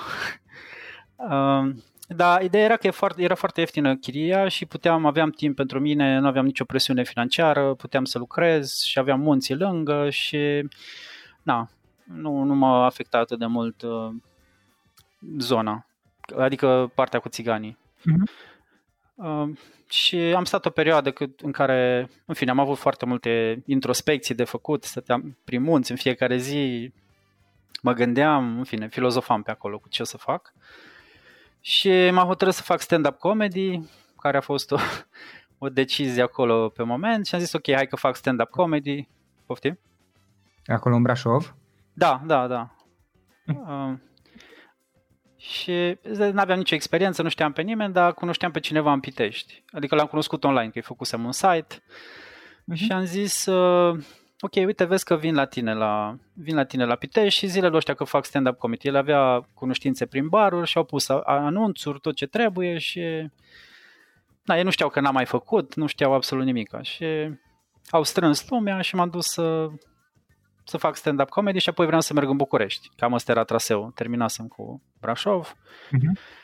Uh, 1.16 1.76
da, 2.08 2.38
ideea 2.42 2.64
era 2.64 2.76
că 2.78 2.92
foarte, 2.92 3.22
era 3.22 3.36
foarte 3.36 3.60
ieftină 3.60 3.96
chiria 3.96 4.48
și 4.48 4.66
puteam, 4.66 5.06
aveam 5.06 5.30
timp 5.30 5.56
pentru 5.56 5.80
mine, 5.80 6.20
nu 6.20 6.28
aveam 6.28 6.46
nicio 6.46 6.66
presiune 6.66 7.04
financiară, 7.04 7.74
puteam 7.74 8.06
să 8.06 8.18
lucrez 8.18 8.82
și 8.82 9.00
aveam 9.00 9.20
munții 9.20 9.56
lângă 9.56 10.10
și 10.10 10.68
na, 11.44 11.70
nu, 12.04 12.44
nu 12.44 12.56
m-a 12.56 12.86
afectat 12.86 13.22
atât 13.22 13.40
de 13.40 13.46
mult 13.46 13.82
uh, 13.82 14.10
zona, 15.38 15.88
adică 16.38 16.92
partea 16.96 17.20
cu 17.20 17.30
țiganii. 17.30 17.78
Uh-huh. 18.00 18.52
Uh, 19.16 19.58
și 19.90 20.18
am 20.18 20.44
stat 20.44 20.66
o 20.66 20.70
perioadă 20.70 21.12
cât, 21.12 21.40
în 21.40 21.52
care, 21.52 22.10
în 22.26 22.34
fine, 22.34 22.52
am 22.52 22.60
avut 22.60 22.78
foarte 22.78 23.06
multe 23.06 23.64
introspecții 23.66 24.36
de 24.36 24.44
făcut, 24.44 24.84
stăteam 24.84 25.38
prin 25.44 25.62
munți 25.62 25.92
în 25.92 25.98
fiecare 25.98 26.38
zi, 26.38 26.92
mă 27.82 27.94
gândeam, 27.94 28.58
în 28.58 28.64
fine, 28.64 28.88
filozofam 28.88 29.42
pe 29.42 29.52
acolo 29.52 29.80
cu 29.80 29.90
ce 29.90 30.02
o 30.02 30.06
să 30.06 30.18
fac. 30.18 30.54
Uh, 30.56 30.62
și 31.66 32.10
m-am 32.12 32.28
hotărât 32.28 32.54
să 32.54 32.62
fac 32.62 32.82
stand-up 32.82 33.18
comedy, 33.18 33.82
care 34.22 34.38
a 34.38 34.42
fost 34.42 34.72
o, 34.72 34.78
o 35.66 35.70
decizie 35.70 36.22
acolo 36.22 36.70
pe 36.70 36.84
moment 36.84 37.26
și 37.26 37.36
am 37.36 37.42
zis 37.42 37.54
ok, 37.54 37.72
hai 37.72 37.88
că 37.88 37.96
fac 37.96 38.16
stand-up 38.16 38.50
comedy. 38.50 39.08
Poftim? 39.46 39.80
Acolo 40.66 40.96
în 40.96 41.02
Brașov? 41.02 41.56
Da, 41.94 42.22
da, 42.26 42.48
da. 42.48 42.76
Hm. 43.46 43.90
Uh, 43.90 43.98
și 45.38 45.98
nu 46.04 46.40
aveam 46.40 46.58
nicio 46.58 46.76
experiență, 46.76 47.22
nu 47.22 47.30
știam 47.30 47.52
pe 47.52 47.62
nimeni, 47.62 47.94
dar 47.94 48.14
cunoșteam 48.14 48.52
pe 48.52 48.60
cineva 48.60 48.92
în 48.94 49.00
Pitești. 49.00 49.64
Adică 49.72 49.96
l-am 49.96 50.06
cunoscut 50.06 50.44
online, 50.44 50.70
că 50.70 50.78
îi 50.78 50.82
făcusem 50.82 51.26
un 51.26 51.32
site. 51.32 51.76
Uh-huh. 51.76 52.76
Și 52.76 52.92
am 52.92 53.04
zis, 53.04 53.46
uh, 53.46 54.04
ok, 54.40 54.54
uite, 54.54 54.84
vezi 54.84 55.06
că 55.06 55.16
vin 55.16 55.36
la 55.36 55.46
tine 55.46 55.74
la, 55.74 56.18
vin 56.34 56.56
la, 56.56 56.64
tine 56.64 56.86
la 56.86 56.96
Pitești 56.96 57.40
și 57.40 57.48
zilele 57.48 57.76
ăștia 57.76 57.94
că 57.94 58.04
fac 58.04 58.26
stand-up 58.26 58.58
comedy. 58.58 58.88
El 58.88 58.96
avea 58.96 59.48
cunoștințe 59.54 60.06
prin 60.06 60.28
baruri 60.28 60.68
și 60.68 60.78
au 60.78 60.84
pus 60.84 61.10
anunțuri, 61.24 62.00
tot 62.00 62.16
ce 62.16 62.26
trebuie 62.26 62.78
și... 62.78 63.30
Da, 64.44 64.58
ei 64.58 64.64
nu 64.64 64.70
știau 64.70 64.90
că 64.90 65.00
n-am 65.00 65.14
mai 65.14 65.26
făcut, 65.26 65.76
nu 65.76 65.86
știau 65.86 66.14
absolut 66.14 66.46
nimic. 66.46 66.70
Și 66.82 67.06
au 67.90 68.04
strâns 68.04 68.50
lumea 68.50 68.82
și 68.82 68.96
m-am 68.96 69.10
dus 69.10 69.26
să, 69.26 69.70
să 70.64 70.78
fac 70.78 70.96
stand-up 70.96 71.30
comedy 71.30 71.60
și 71.60 71.70
apoi 71.70 71.86
vreau 71.86 72.02
să 72.02 72.14
merg 72.14 72.30
în 72.30 72.38
București. 72.38 72.90
Cam 72.98 73.14
ăsta 73.14 73.32
era 73.32 73.44
traseul. 73.44 73.92
Terminasem 73.96 74.48
cu 74.48 74.82
Brașov. 75.00 75.56
Uh-huh. 75.56 76.42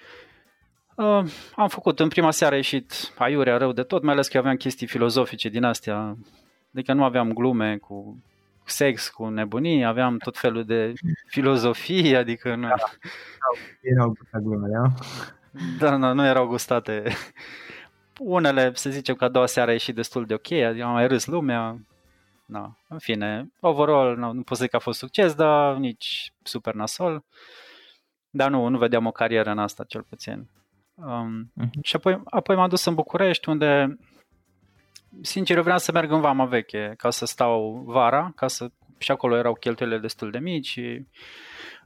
Uh, 0.95 1.23
am 1.55 1.67
făcut, 1.67 1.99
în 1.99 2.07
prima 2.07 2.31
seară 2.31 2.53
a 2.53 2.57
ieșit 2.57 3.13
aiurea 3.17 3.57
rău 3.57 3.71
de 3.71 3.83
tot, 3.83 4.03
mai 4.03 4.13
ales 4.13 4.27
că 4.27 4.37
aveam 4.37 4.55
chestii 4.55 4.87
filozofice 4.87 5.49
din 5.49 5.63
astea. 5.63 6.17
Adică 6.73 6.93
nu 6.93 7.03
aveam 7.03 7.33
glume 7.33 7.77
cu 7.77 8.23
sex, 8.63 9.09
cu 9.09 9.27
nebunii, 9.27 9.85
aveam 9.85 10.17
tot 10.17 10.37
felul 10.37 10.65
de 10.65 10.93
filozofie, 11.27 12.17
adică 12.17 12.55
nu... 12.55 12.67
Da, 12.67 12.75
erau 13.81 14.07
gustate 14.07 14.43
glumele, 14.43 14.73
da? 14.81 14.93
Da, 15.79 15.95
nu, 15.95 16.13
nu 16.13 16.25
erau 16.25 16.47
gustate. 16.47 17.03
Unele, 18.17 18.71
să 18.73 18.89
zicem 18.89 19.15
că 19.15 19.23
a 19.23 19.29
doua 19.29 19.45
seară 19.45 19.69
a 19.69 19.73
ieșit 19.73 19.95
destul 19.95 20.25
de 20.25 20.33
ok, 20.33 20.51
adică 20.51 20.85
am 20.85 20.91
mai 20.91 21.07
râs 21.07 21.25
lumea, 21.25 21.79
na, 22.49 22.77
în 22.87 22.99
fine, 22.99 23.51
overall 23.59 24.17
nu, 24.17 24.31
nu 24.31 24.41
pot 24.41 24.57
să 24.57 24.63
zic 24.63 24.69
că 24.71 24.75
a 24.75 24.79
fost 24.79 24.99
succes, 24.99 25.33
dar 25.33 25.75
nici 25.75 26.33
super 26.43 26.73
nasol. 26.73 27.23
Dar 28.29 28.49
nu, 28.49 28.67
nu 28.67 28.77
vedeam 28.77 29.05
o 29.05 29.11
carieră 29.11 29.49
în 29.49 29.59
asta, 29.59 29.83
cel 29.83 30.03
puțin. 30.03 30.49
Um, 30.95 31.51
uh-huh. 31.61 31.81
Și 31.81 31.95
apoi, 31.95 32.21
apoi 32.25 32.55
m-am 32.55 32.69
dus 32.69 32.85
în 32.85 32.93
București, 32.93 33.49
unde, 33.49 33.97
sincer, 35.21 35.55
eu 35.55 35.63
vreau 35.63 35.77
să 35.77 35.91
merg 35.91 36.11
în 36.11 36.21
Vama 36.21 36.45
Veche, 36.45 36.93
ca 36.97 37.09
să 37.09 37.25
stau 37.25 37.83
vara, 37.85 38.31
ca 38.35 38.47
să, 38.47 38.71
și 38.97 39.11
acolo 39.11 39.37
erau 39.37 39.53
cheltuielile 39.53 39.99
destul 39.99 40.31
de 40.31 40.39
mici 40.39 40.67
și 40.67 41.05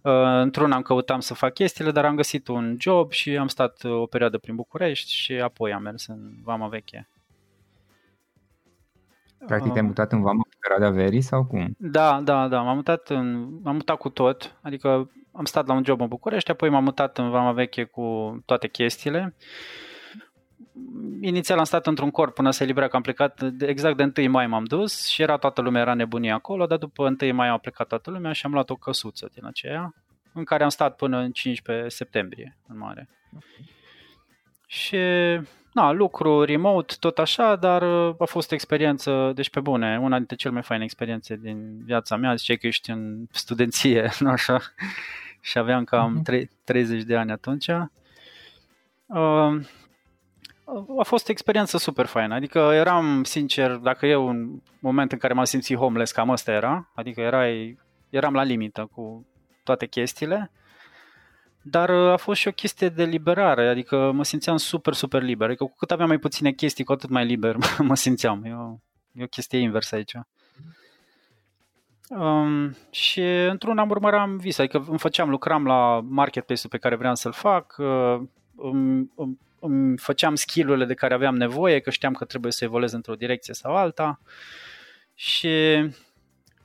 uh, 0.02 0.14
într-una 0.24 0.76
am 0.76 0.82
căutam 0.82 1.20
să 1.20 1.34
fac 1.34 1.54
chestiile, 1.54 1.92
dar 1.92 2.06
am 2.06 2.16
găsit 2.16 2.48
un 2.48 2.76
job 2.80 3.12
și 3.12 3.38
am 3.38 3.48
stat 3.48 3.84
o 3.84 4.06
perioadă 4.06 4.38
prin 4.38 4.56
București 4.56 5.12
și 5.12 5.34
apoi 5.34 5.74
am 5.74 5.82
mers 5.82 6.08
în 6.08 6.32
Vama 6.44 6.68
Veche. 6.68 7.08
Practic 9.46 9.72
te-ai 9.72 9.86
mutat 9.86 10.12
în 10.12 10.22
Vama 10.22 10.46
pe 10.50 10.56
perioada 10.60 10.96
verii 10.96 11.22
sau 11.22 11.46
cum? 11.46 11.76
Da, 11.78 12.22
da, 12.24 12.48
da, 12.48 12.62
m-am 12.62 12.76
mutat, 12.76 13.10
în, 13.10 13.50
m-am 13.64 13.76
mutat 13.76 13.98
cu 13.98 14.10
tot, 14.10 14.56
adică 14.62 15.10
am 15.32 15.46
stat 15.46 15.68
la 15.68 15.74
un 15.74 15.84
job 15.86 16.02
în 16.02 16.08
București, 16.08 16.52
apoi 16.52 16.70
m-am 16.70 16.84
mutat 16.84 17.18
în 17.18 17.30
Vama 17.30 17.52
Veche 17.52 17.84
cu 17.84 18.38
toate 18.46 18.68
chestiile. 18.68 19.36
Inițial 21.22 21.58
am 21.58 21.64
stat 21.64 21.88
într-un 21.88 22.12
corp 22.12 22.34
până 22.34 22.52
se 22.52 22.64
libera 22.64 22.88
că 22.88 22.96
am 22.96 23.02
plecat, 23.02 23.42
exact 23.60 23.98
de 23.98 24.22
1 24.22 24.32
mai 24.32 24.48
m-am 24.48 24.64
dus 24.64 25.08
și 25.08 25.22
era 25.22 25.38
toată 25.38 25.62
lumea, 25.62 25.82
era 25.82 25.94
nebunie 25.94 26.32
acolo, 26.32 26.66
dar 26.66 26.78
după 26.78 27.16
1 27.22 27.34
mai 27.34 27.48
a 27.48 27.58
plecat 27.58 27.88
toată 27.88 28.12
lumea 28.12 28.32
și 28.32 28.46
am 28.46 28.52
luat 28.52 28.70
o 28.70 28.76
căsuță 28.76 29.30
din 29.34 29.46
aceea, 29.46 29.94
în 30.34 30.44
care 30.44 30.64
am 30.64 30.70
stat 30.70 30.96
până 30.96 31.18
în 31.18 31.32
15 31.32 31.88
septembrie, 31.88 32.58
în 32.68 32.78
mare. 32.78 33.10
Okay. 33.36 33.72
Și 34.74 34.98
na, 35.72 35.92
lucru 35.92 36.44
remote, 36.44 36.96
tot 37.00 37.20
așa, 37.20 37.56
dar 37.56 37.82
uh, 37.82 38.16
a 38.20 38.26
fost 38.26 38.52
o 38.52 38.54
experiență, 38.54 39.32
deci 39.36 39.50
pe 39.50 39.60
bune, 39.60 40.00
una 40.00 40.18
dintre 40.18 40.36
cele 40.36 40.54
mai 40.54 40.62
faine 40.62 40.84
experiențe 40.84 41.36
din 41.36 41.84
viața 41.86 42.16
mea, 42.16 42.36
zice 42.36 42.56
că 42.56 42.68
ești 42.68 42.90
în 42.90 43.26
studenție, 43.32 44.10
nu 44.20 44.30
așa, 44.30 44.62
și 45.40 45.58
aveam 45.58 45.84
cam 45.84 46.22
uh-huh. 46.22 46.44
30 46.64 47.04
de 47.04 47.16
ani 47.16 47.32
atunci. 47.32 47.68
Uh, 49.06 49.56
a 51.00 51.04
fost 51.04 51.28
o 51.28 51.32
experiență 51.32 51.78
super 51.78 52.06
faină, 52.06 52.34
adică 52.34 52.60
eram, 52.60 53.24
sincer, 53.24 53.72
dacă 53.72 54.06
e 54.06 54.16
un 54.16 54.62
moment 54.80 55.12
în 55.12 55.18
care 55.18 55.34
m-am 55.34 55.44
simțit 55.44 55.78
homeless, 55.78 56.12
cam 56.12 56.30
ăsta 56.30 56.52
era, 56.52 56.92
adică 56.96 57.22
erai, 57.22 57.80
eram 58.10 58.34
la 58.34 58.44
limită 58.44 58.90
cu 58.94 59.26
toate 59.64 59.86
chestiile, 59.86 60.52
dar 61.64 61.90
uh, 61.90 62.12
a 62.12 62.18
fost 62.18 62.40
și 62.40 62.48
o 62.48 62.52
chestie 62.52 62.90
de 62.90 63.04
liberare, 63.04 63.68
adică 63.68 64.12
mă 64.12 64.24
simțeam 64.24 64.58
super, 64.58 64.94
super 64.94 65.22
liber. 65.22 65.48
Adică 65.48 65.64
cu 65.64 65.76
cât 65.78 65.92
aveam 65.92 66.08
mai 66.08 66.18
puține 66.18 66.52
chestii, 66.52 66.84
cu 66.84 66.92
atât 66.92 67.10
mai 67.10 67.26
liber 67.26 67.56
mă 67.80 67.96
simțeam. 67.96 68.44
E 68.44 68.54
o, 68.54 68.78
e 69.12 69.24
o 69.24 69.28
chestie 69.28 69.60
inversă 69.60 69.96
aici. 69.96 70.14
Um, 72.10 72.76
și 72.92 73.22
într-un 73.22 73.78
am 73.78 73.90
urmăram 73.90 74.38
vis, 74.38 74.58
adică 74.58 74.86
îmi 74.88 75.00
făceam, 75.00 75.30
lucram 75.30 75.66
la 75.66 76.02
marketplace-ul 76.08 76.70
pe 76.70 76.78
care 76.78 76.96
vreau 76.96 77.16
să-l 77.16 77.32
fac, 77.32 77.76
uh, 77.78 78.22
îmi, 78.58 79.12
îmi, 79.16 79.40
îmi 79.60 79.98
făceam 79.98 80.36
skill-urile 80.36 80.86
de 80.86 80.94
care 80.94 81.14
aveam 81.14 81.36
nevoie, 81.36 81.80
că 81.80 81.90
știam 81.90 82.14
că 82.14 82.26
trebuie 82.26 82.52
să 82.52 82.64
evoluez 82.64 82.92
într-o 82.92 83.16
direcție 83.16 83.54
sau 83.54 83.76
alta 83.76 84.20
și 85.14 85.48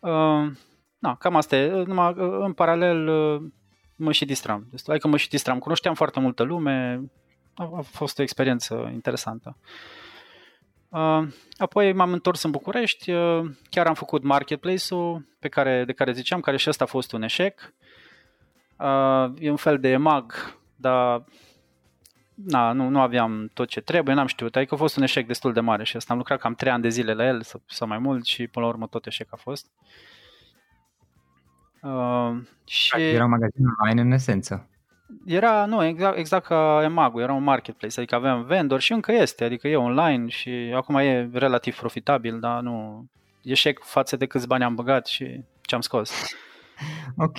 uh, 0.00 0.50
na, 0.98 1.14
cam 1.18 1.36
asta 1.36 1.56
e. 1.56 1.82
Numai, 1.82 2.14
uh, 2.16 2.38
în 2.40 2.52
paralel 2.52 3.08
uh, 3.08 3.42
mă 3.98 4.12
și 4.12 4.24
distram. 4.24 4.66
Adică 4.86 5.08
mă 5.08 5.16
și 5.16 5.28
distram. 5.28 5.58
Cunoșteam 5.58 5.94
foarte 5.94 6.20
multă 6.20 6.42
lume, 6.42 7.00
a, 7.54 7.70
a 7.76 7.80
fost 7.80 8.18
o 8.18 8.22
experiență 8.22 8.90
interesantă. 8.92 9.56
Uh, 10.88 11.22
apoi 11.56 11.92
m-am 11.92 12.12
întors 12.12 12.42
în 12.42 12.50
București, 12.50 13.10
uh, 13.10 13.50
chiar 13.70 13.86
am 13.86 13.94
făcut 13.94 14.22
marketplace-ul 14.22 15.26
pe 15.38 15.48
care, 15.48 15.84
de 15.84 15.92
care 15.92 16.12
ziceam, 16.12 16.40
care 16.40 16.56
și 16.56 16.68
ăsta 16.68 16.84
a 16.84 16.86
fost 16.86 17.12
un 17.12 17.22
eșec. 17.22 17.74
Uh, 18.76 19.32
e 19.38 19.50
un 19.50 19.56
fel 19.56 19.78
de 19.78 19.96
mag, 19.96 20.58
dar 20.76 21.24
na, 22.34 22.72
nu, 22.72 22.88
nu 22.88 23.00
aveam 23.00 23.50
tot 23.54 23.68
ce 23.68 23.80
trebuie, 23.80 24.14
n-am 24.14 24.26
știut. 24.26 24.56
Adică 24.56 24.74
a 24.74 24.78
fost 24.78 24.96
un 24.96 25.02
eșec 25.02 25.26
destul 25.26 25.52
de 25.52 25.60
mare 25.60 25.84
și 25.84 25.96
asta 25.96 26.12
am 26.12 26.18
lucrat 26.18 26.38
cam 26.38 26.54
3 26.54 26.72
ani 26.72 26.82
de 26.82 26.88
zile 26.88 27.14
la 27.14 27.26
el 27.26 27.42
sau, 27.42 27.62
sau 27.66 27.88
mai 27.88 27.98
mult 27.98 28.24
și 28.24 28.46
până 28.46 28.64
la 28.64 28.70
urmă 28.70 28.86
tot 28.86 29.06
eșec 29.06 29.28
a 29.30 29.36
fost. 29.36 29.66
Uh, 29.66 29.86
Uh, 31.82 32.37
și 32.64 32.92
era 32.97 33.25
un 33.25 33.30
magazin 33.30 33.64
online 33.82 34.00
în 34.00 34.12
esență. 34.12 34.68
Era, 35.25 35.66
nu, 35.66 35.85
exact, 35.85 36.18
exact 36.18 36.47
ca 36.47 36.80
Emagu, 36.82 37.20
era 37.20 37.32
un 37.32 37.42
marketplace, 37.42 38.00
adică 38.00 38.14
aveam 38.14 38.44
vendor 38.44 38.80
și 38.80 38.92
încă 38.92 39.12
este, 39.12 39.44
adică 39.44 39.68
e 39.68 39.76
online 39.76 40.28
și 40.28 40.73
acum 40.75 40.97
e 40.97 41.30
relativ 41.32 41.76
profitabil, 41.76 42.40
dar 42.40 42.61
nu, 42.61 43.06
eșec 43.42 43.82
față 43.82 44.16
de 44.16 44.26
câți 44.26 44.47
bani 44.47 44.64
am 44.64 44.75
băgat 44.75 45.06
și 45.06 45.40
ce 45.62 45.75
am 45.75 45.80
scos. 45.80 46.12
Ok. 47.16 47.38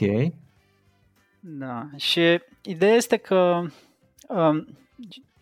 Da, 1.40 1.90
și 1.96 2.42
ideea 2.62 2.94
este 2.94 3.18
că 3.18 3.62
um, 4.28 4.68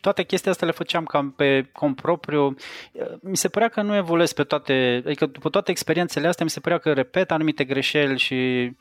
toate 0.07 0.23
chestiile 0.23 0.51
astea 0.51 0.67
le 0.67 0.73
făceam 0.73 1.05
cam 1.05 1.31
pe 1.31 1.69
cont 1.71 1.95
propriu. 1.95 2.55
Mi 3.21 3.37
se 3.37 3.47
părea 3.47 3.67
că 3.67 3.81
nu 3.81 3.95
evoluez 3.95 4.33
pe 4.33 4.43
toate, 4.43 5.01
adică 5.05 5.25
după 5.25 5.49
toate 5.49 5.71
experiențele 5.71 6.27
astea 6.27 6.45
mi 6.45 6.51
se 6.51 6.59
părea 6.59 6.77
că 6.77 6.93
repet 6.93 7.31
anumite 7.31 7.63
greșeli 7.63 8.17
și 8.17 8.71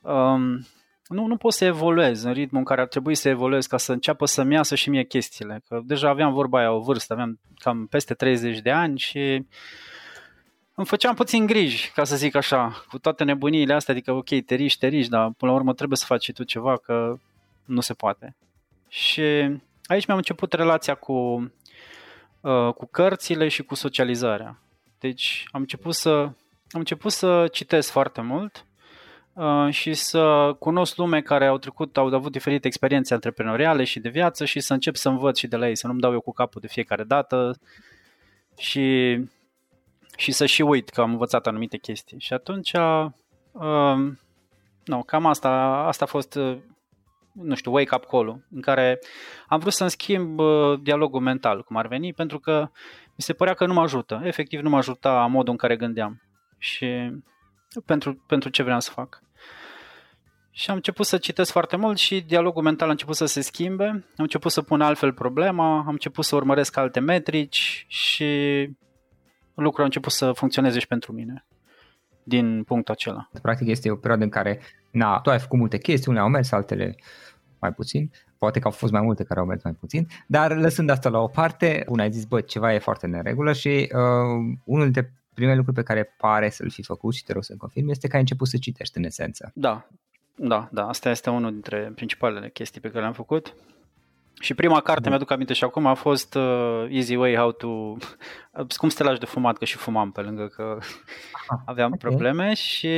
um, 0.00 0.66
nu, 1.06 1.26
nu 1.26 1.36
pot 1.36 1.52
să 1.52 1.64
evoluez 1.64 2.22
în 2.22 2.32
ritmul 2.32 2.58
în 2.58 2.64
care 2.64 2.80
ar 2.80 2.86
trebui 2.86 3.14
să 3.14 3.28
evoluez 3.28 3.66
ca 3.66 3.76
să 3.76 3.92
înceapă 3.92 4.26
să-mi 4.26 4.54
iasă 4.54 4.74
și 4.74 4.90
mie 4.90 5.04
chestiile. 5.04 5.62
Că 5.68 5.80
deja 5.84 6.08
aveam 6.08 6.32
vorba 6.32 6.58
aia 6.58 6.72
o 6.72 6.80
vârstă, 6.80 7.12
aveam 7.12 7.40
cam 7.58 7.86
peste 7.86 8.14
30 8.14 8.58
de 8.58 8.70
ani 8.70 8.98
și 8.98 9.44
îmi 10.74 10.86
făceam 10.86 11.14
puțin 11.14 11.46
griji, 11.46 11.90
ca 11.90 12.04
să 12.04 12.16
zic 12.16 12.34
așa, 12.34 12.84
cu 12.88 12.98
toate 12.98 13.24
nebuniile 13.24 13.74
astea, 13.74 13.94
adică 13.94 14.12
ok, 14.12 14.28
te 14.46 14.54
riști, 14.54 14.78
te 14.78 14.86
riști, 14.86 15.10
dar 15.10 15.30
până 15.36 15.50
la 15.50 15.56
urmă 15.56 15.74
trebuie 15.74 15.98
să 15.98 16.04
faci 16.06 16.22
și 16.22 16.32
tu 16.32 16.42
ceva, 16.44 16.76
că 16.76 17.14
nu 17.64 17.80
se 17.80 17.94
poate. 17.94 18.36
Și 18.88 19.22
aici 19.88 20.06
mi-am 20.06 20.18
început 20.18 20.52
relația 20.52 20.94
cu, 20.94 21.12
uh, 22.40 22.72
cu 22.72 22.86
cărțile 22.86 23.48
și 23.48 23.62
cu 23.62 23.74
socializarea. 23.74 24.58
Deci 24.98 25.44
am 25.50 25.60
început 25.60 25.94
să, 25.94 26.10
am 26.10 26.34
început 26.78 27.12
să 27.12 27.48
citesc 27.52 27.90
foarte 27.90 28.20
mult 28.20 28.66
uh, 29.32 29.68
și 29.70 29.94
să 29.94 30.54
cunosc 30.58 30.96
lume 30.96 31.20
care 31.20 31.46
au 31.46 31.58
trecut, 31.58 31.96
au 31.96 32.06
avut 32.06 32.32
diferite 32.32 32.66
experiențe 32.66 33.14
antreprenoriale 33.14 33.84
și 33.84 34.00
de 34.00 34.08
viață 34.08 34.44
și 34.44 34.60
să 34.60 34.72
încep 34.72 34.96
să 34.96 35.08
învăț 35.08 35.38
și 35.38 35.46
de 35.46 35.56
la 35.56 35.68
ei, 35.68 35.76
să 35.76 35.86
nu-mi 35.86 36.00
dau 36.00 36.12
eu 36.12 36.20
cu 36.20 36.32
capul 36.32 36.60
de 36.60 36.66
fiecare 36.66 37.04
dată 37.04 37.58
și, 38.56 39.18
și 40.16 40.32
să 40.32 40.46
și 40.46 40.62
uit 40.62 40.88
că 40.88 41.00
am 41.00 41.10
învățat 41.10 41.46
anumite 41.46 41.76
chestii. 41.76 42.20
Și 42.20 42.32
atunci, 42.32 42.72
uh, 43.52 43.96
nu, 44.84 45.02
cam 45.02 45.26
asta, 45.26 45.50
asta 45.86 46.04
a 46.04 46.08
fost 46.08 46.34
uh, 46.34 46.58
nu 47.42 47.54
știu, 47.54 47.72
wake-up 47.72 48.04
call-ul, 48.04 48.46
în 48.50 48.60
care 48.60 48.98
am 49.46 49.58
vrut 49.58 49.72
să-mi 49.72 49.90
schimb 49.90 50.38
uh, 50.38 50.80
dialogul 50.82 51.20
mental, 51.20 51.62
cum 51.62 51.76
ar 51.76 51.86
veni, 51.86 52.12
pentru 52.12 52.38
că 52.38 52.70
mi 53.04 53.22
se 53.22 53.32
părea 53.32 53.54
că 53.54 53.66
nu 53.66 53.72
mă 53.72 53.80
ajută. 53.80 54.20
Efectiv, 54.24 54.60
nu 54.60 54.68
mă 54.68 54.76
ajuta 54.76 55.26
modul 55.26 55.52
în 55.52 55.56
care 55.58 55.76
gândeam 55.76 56.22
și 56.58 57.12
pentru, 57.84 58.24
pentru 58.26 58.48
ce 58.48 58.62
vreau 58.62 58.80
să 58.80 58.90
fac. 58.90 59.22
Și 60.50 60.70
am 60.70 60.76
început 60.76 61.06
să 61.06 61.18
citesc 61.18 61.50
foarte 61.50 61.76
mult 61.76 61.98
și 61.98 62.20
dialogul 62.20 62.62
mental 62.62 62.88
a 62.88 62.90
început 62.90 63.16
să 63.16 63.26
se 63.26 63.40
schimbe, 63.40 63.84
am 63.84 64.04
început 64.16 64.52
să 64.52 64.62
pun 64.62 64.80
altfel 64.80 65.12
problema, 65.12 65.78
am 65.78 65.88
început 65.88 66.24
să 66.24 66.36
urmăresc 66.36 66.76
alte 66.76 67.00
metrici 67.00 67.84
și 67.88 68.24
lucrurile 69.54 69.78
au 69.78 69.84
început 69.84 70.12
să 70.12 70.32
funcționeze 70.32 70.78
și 70.78 70.86
pentru 70.86 71.12
mine 71.12 71.46
din 72.22 72.64
punctul 72.64 72.94
acela. 72.94 73.28
Practic 73.42 73.68
este 73.68 73.90
o 73.90 73.96
perioadă 73.96 74.24
în 74.24 74.30
care 74.30 74.60
na, 74.90 75.20
tu 75.20 75.30
ai 75.30 75.38
făcut 75.38 75.58
multe 75.58 75.78
chestii, 75.78 76.10
unele 76.10 76.24
au 76.24 76.30
mers, 76.30 76.52
altele 76.52 76.96
mai 77.58 77.72
puțin, 77.72 78.10
poate 78.38 78.58
că 78.58 78.66
au 78.66 78.72
fost 78.72 78.92
mai 78.92 79.02
multe 79.02 79.24
care 79.24 79.40
au 79.40 79.46
mers 79.46 79.62
mai 79.62 79.72
puțin, 79.72 80.06
dar 80.26 80.56
lăsând 80.56 80.90
asta 80.90 81.08
la 81.08 81.18
o 81.18 81.26
parte, 81.26 81.84
una 81.88 82.02
ai 82.02 82.12
zis, 82.12 82.24
bă, 82.24 82.40
ceva 82.40 82.74
e 82.74 82.78
foarte 82.78 83.06
neregulă 83.06 83.52
și 83.52 83.68
uh, 83.68 84.56
unul 84.64 84.84
dintre 84.84 85.12
primele 85.34 85.56
lucruri 85.56 85.76
pe 85.76 85.92
care 85.92 86.14
pare 86.16 86.50
să-l 86.50 86.70
fi 86.70 86.82
făcut 86.82 87.14
și 87.14 87.24
te 87.24 87.32
rog 87.32 87.44
să 87.44 87.54
confirm 87.58 87.88
este 87.88 88.08
că 88.08 88.14
ai 88.14 88.20
început 88.20 88.48
să 88.48 88.56
citești 88.56 88.98
în 88.98 89.04
esență. 89.04 89.50
Da, 89.54 89.88
da, 90.34 90.68
da, 90.72 90.88
asta 90.88 91.10
este 91.10 91.30
unul 91.30 91.50
dintre 91.50 91.92
principalele 91.94 92.50
chestii 92.50 92.80
pe 92.80 92.88
care 92.88 93.00
le-am 93.00 93.12
făcut. 93.12 93.54
Și 94.40 94.54
prima 94.54 94.80
carte, 94.80 95.02
da. 95.02 95.08
mi-aduc 95.08 95.30
aminte 95.30 95.52
și 95.52 95.64
acum, 95.64 95.86
a 95.86 95.94
fost 95.94 96.34
uh, 96.34 96.86
Easy 96.90 97.14
Way 97.14 97.34
How 97.34 97.52
to... 97.52 97.68
cum 98.76 98.88
să 98.88 98.96
te 98.96 99.02
lași 99.02 99.18
de 99.18 99.26
fumat, 99.26 99.58
că 99.58 99.64
și 99.64 99.76
fumam 99.76 100.10
pe 100.10 100.20
lângă 100.20 100.46
că 100.46 100.78
aveam 101.64 101.92
okay. 101.92 102.08
probleme 102.08 102.54
și 102.54 102.88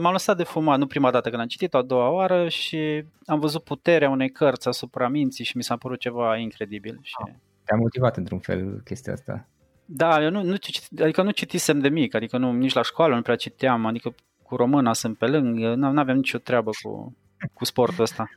m-am 0.00 0.12
lăsat 0.12 0.36
de 0.36 0.42
fumat, 0.42 0.78
nu 0.78 0.86
prima 0.86 1.10
dată 1.10 1.28
când 1.28 1.40
am 1.40 1.48
citit-o, 1.48 1.78
a 1.78 1.82
doua 1.82 2.08
oară 2.08 2.48
și 2.48 3.04
am 3.26 3.40
văzut 3.40 3.62
puterea 3.64 4.10
unei 4.10 4.30
cărți 4.30 4.68
asupra 4.68 5.08
minții 5.08 5.44
și 5.44 5.56
mi 5.56 5.62
s-a 5.62 5.76
părut 5.76 5.98
ceva 5.98 6.36
incredibil. 6.36 6.98
Și... 7.02 7.14
Ah, 7.26 7.32
te-a 7.64 7.76
motivat 7.76 8.16
într-un 8.16 8.38
fel 8.38 8.80
chestia 8.84 9.12
asta. 9.12 9.48
Da, 9.84 10.22
eu 10.22 10.30
nu, 10.30 10.42
nu, 10.42 10.54
adică 11.00 11.22
nu 11.22 11.30
citisem 11.30 11.78
de 11.78 11.88
mic, 11.88 12.14
adică 12.14 12.36
nu, 12.38 12.52
nici 12.52 12.72
la 12.72 12.82
școală 12.82 13.14
nu 13.14 13.22
prea 13.22 13.36
citeam, 13.36 13.86
adică 13.86 14.14
cu 14.42 14.56
româna 14.56 14.92
sunt 14.92 15.18
pe 15.18 15.26
lângă, 15.26 15.74
nu 15.74 15.98
aveam 15.98 16.16
nicio 16.16 16.38
treabă 16.38 16.70
cu, 16.82 17.16
cu 17.52 17.64
sportul 17.64 18.02
ăsta. 18.02 18.28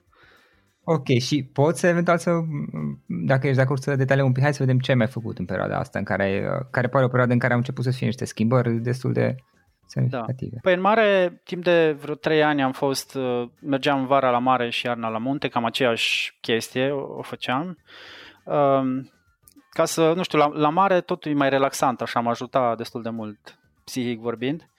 Ok, 0.92 1.08
și 1.20 1.44
poți 1.44 1.86
eventual 1.86 2.18
să, 2.18 2.32
dacă 3.08 3.46
ești 3.46 3.56
de 3.56 3.62
acord 3.62 3.82
să 3.82 3.96
detaliem 3.96 4.26
un 4.26 4.32
pic, 4.32 4.44
hai 4.44 4.54
să 4.54 4.64
vedem 4.64 4.80
ce 4.80 4.92
ai 4.92 4.98
mai 4.98 5.08
făcut 5.08 5.38
în 5.38 5.46
perioada 5.46 5.78
asta, 5.78 6.00
în 6.00 6.06
care, 6.06 6.50
care 6.72 6.88
pare 6.88 7.06
o 7.06 7.08
perioadă 7.08 7.34
în 7.34 7.40
care 7.40 7.52
au 7.52 7.58
început 7.58 7.84
să 7.84 7.92
fie 7.92 8.06
niște 8.06 8.26
schimbări 8.26 8.74
destul 8.74 9.14
de 9.14 9.36
semnificative. 9.86 10.52
Da. 10.52 10.60
Păi 10.62 10.74
în 10.74 10.82
mare, 10.82 11.42
timp 11.44 11.64
de 11.64 11.98
vreo 12.02 12.16
trei 12.16 12.44
ani 12.44 12.62
am 12.62 12.72
fost, 12.72 13.16
uh, 13.16 13.50
mergeam 13.62 14.06
vara 14.06 14.30
la 14.30 14.38
mare 14.40 14.70
și 14.70 14.86
iarna 14.86 15.10
la 15.10 15.18
munte, 15.18 15.48
cam 15.48 15.66
aceeași 15.66 16.38
chestie 16.42 16.92
o, 16.92 17.18
o 17.18 17.22
făceam. 17.22 17.78
Um, 18.44 19.12
ca 19.70 19.86
să, 19.86 20.14
nu 20.16 20.24
știu, 20.24 20.38
la, 20.38 20.48
la 20.48 20.70
mare 20.70 21.02
totul 21.02 21.32
e 21.32 21.34
mai 21.34 21.50
relaxant, 21.50 22.02
așa 22.02 22.20
m-a 22.20 22.30
ajutat 22.30 22.78
destul 22.78 23.02
de 23.02 23.10
mult, 23.10 23.60
psihic 23.84 24.20
vorbind. 24.20 24.70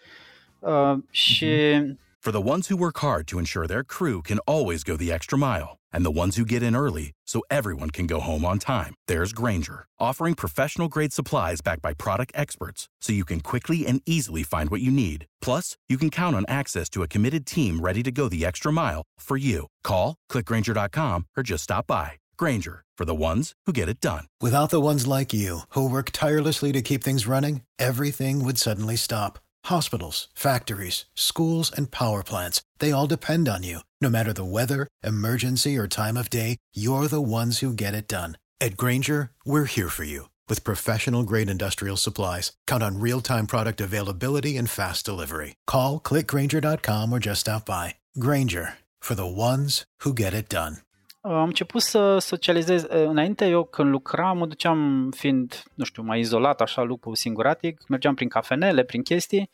Uh, 0.58 0.94
și... 1.10 1.46
Mm-hmm. 1.46 2.08
For 2.18 2.32
the 2.32 2.50
ones 2.50 2.68
who 2.68 2.76
work 2.78 2.98
hard 2.98 3.24
to 3.24 3.38
ensure 3.38 3.66
their 3.66 3.82
crew 3.82 4.20
can 4.20 4.38
always 4.44 4.82
go 4.82 4.94
the 4.94 5.12
extra 5.12 5.36
mile, 5.38 5.79
and 5.92 6.04
the 6.04 6.10
ones 6.10 6.36
who 6.36 6.44
get 6.44 6.62
in 6.62 6.74
early 6.74 7.12
so 7.26 7.42
everyone 7.50 7.90
can 7.90 8.06
go 8.06 8.20
home 8.20 8.44
on 8.44 8.58
time, 8.58 8.94
there's 9.06 9.32
Granger, 9.32 9.86
offering 9.98 10.34
professional 10.34 10.88
grade 10.88 11.12
supplies 11.12 11.60
backed 11.60 11.82
by 11.82 11.94
product 11.94 12.32
experts 12.34 12.88
so 13.00 13.12
you 13.12 13.24
can 13.24 13.40
quickly 13.40 13.86
and 13.86 14.02
easily 14.04 14.42
find 14.42 14.70
what 14.70 14.80
you 14.80 14.90
need. 14.90 15.26
Plus, 15.40 15.76
you 15.88 15.96
can 15.96 16.10
count 16.10 16.34
on 16.34 16.44
access 16.48 16.88
to 16.90 17.02
a 17.02 17.08
committed 17.08 17.46
team 17.46 17.80
ready 17.80 18.02
to 18.02 18.12
go 18.12 18.28
the 18.28 18.44
extra 18.44 18.72
mile 18.72 19.02
for 19.18 19.36
you. 19.36 19.66
Call, 19.84 20.16
clickgranger.com, 20.30 21.26
or 21.36 21.42
just 21.42 21.64
stop 21.64 21.86
by. 21.86 22.12
Granger, 22.36 22.84
for 22.96 23.04
the 23.04 23.14
ones 23.14 23.52
who 23.66 23.72
get 23.72 23.88
it 23.88 24.00
done. 24.00 24.24
Without 24.40 24.70
the 24.70 24.80
ones 24.80 25.06
like 25.06 25.34
you, 25.34 25.60
who 25.70 25.88
work 25.88 26.10
tirelessly 26.10 26.72
to 26.72 26.82
keep 26.82 27.04
things 27.04 27.26
running, 27.26 27.62
everything 27.78 28.44
would 28.44 28.58
suddenly 28.58 28.96
stop. 28.96 29.38
Hospitals, 29.66 30.28
factories, 30.34 31.04
schools, 31.14 31.70
and 31.70 31.90
power 31.90 32.22
plants, 32.22 32.62
they 32.80 32.92
all 32.92 33.06
depend 33.06 33.48
on 33.48 33.62
you. 33.62 33.80
No 34.00 34.08
matter 34.08 34.32
the 34.32 34.44
weather, 34.44 34.86
emergency, 35.02 35.76
or 35.76 35.86
time 35.86 36.16
of 36.16 36.30
day, 36.30 36.56
you're 36.74 37.08
the 37.08 37.20
ones 37.20 37.58
who 37.58 37.72
get 37.72 37.94
it 37.94 38.08
done. 38.08 38.38
At 38.60 38.76
Granger, 38.76 39.30
we're 39.44 39.64
here 39.76 39.88
for 39.88 40.04
you 40.04 40.28
with 40.48 40.64
professional 40.64 41.22
grade 41.22 41.50
industrial 41.50 41.96
supplies. 41.96 42.52
Count 42.66 42.82
on 42.82 43.00
real 43.00 43.20
time 43.20 43.46
product 43.46 43.80
availability 43.80 44.56
and 44.56 44.68
fast 44.68 45.04
delivery. 45.04 45.54
Call 45.66 46.00
clickgranger.com 46.00 47.12
or 47.12 47.18
just 47.18 47.40
stop 47.40 47.66
by. 47.66 47.94
Granger 48.18 48.74
for 49.00 49.14
the 49.14 49.26
ones 49.26 49.84
who 50.04 50.12
get 50.12 50.34
it 50.34 50.48
done. 50.48 50.76
Am 51.22 51.42
început 51.42 51.82
să 51.82 52.18
socializez. 52.18 52.82
Înainte, 52.88 53.46
eu 53.46 53.64
când 53.64 53.90
lucram, 53.90 54.38
mă 54.38 54.46
duceam 54.46 55.10
fiind, 55.16 55.62
nu 55.74 55.84
știu, 55.84 56.02
mai 56.02 56.18
izolat, 56.18 56.60
așa, 56.60 56.82
lupul 56.82 57.14
singuratic, 57.14 57.88
mergeam 57.88 58.14
prin 58.14 58.28
cafenele, 58.28 58.84
prin 58.84 59.02
chestii, 59.02 59.50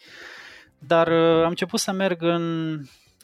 dar 0.78 1.08
am 1.42 1.48
început 1.48 1.80
să 1.80 1.92
merg 1.92 2.22
în, 2.22 2.76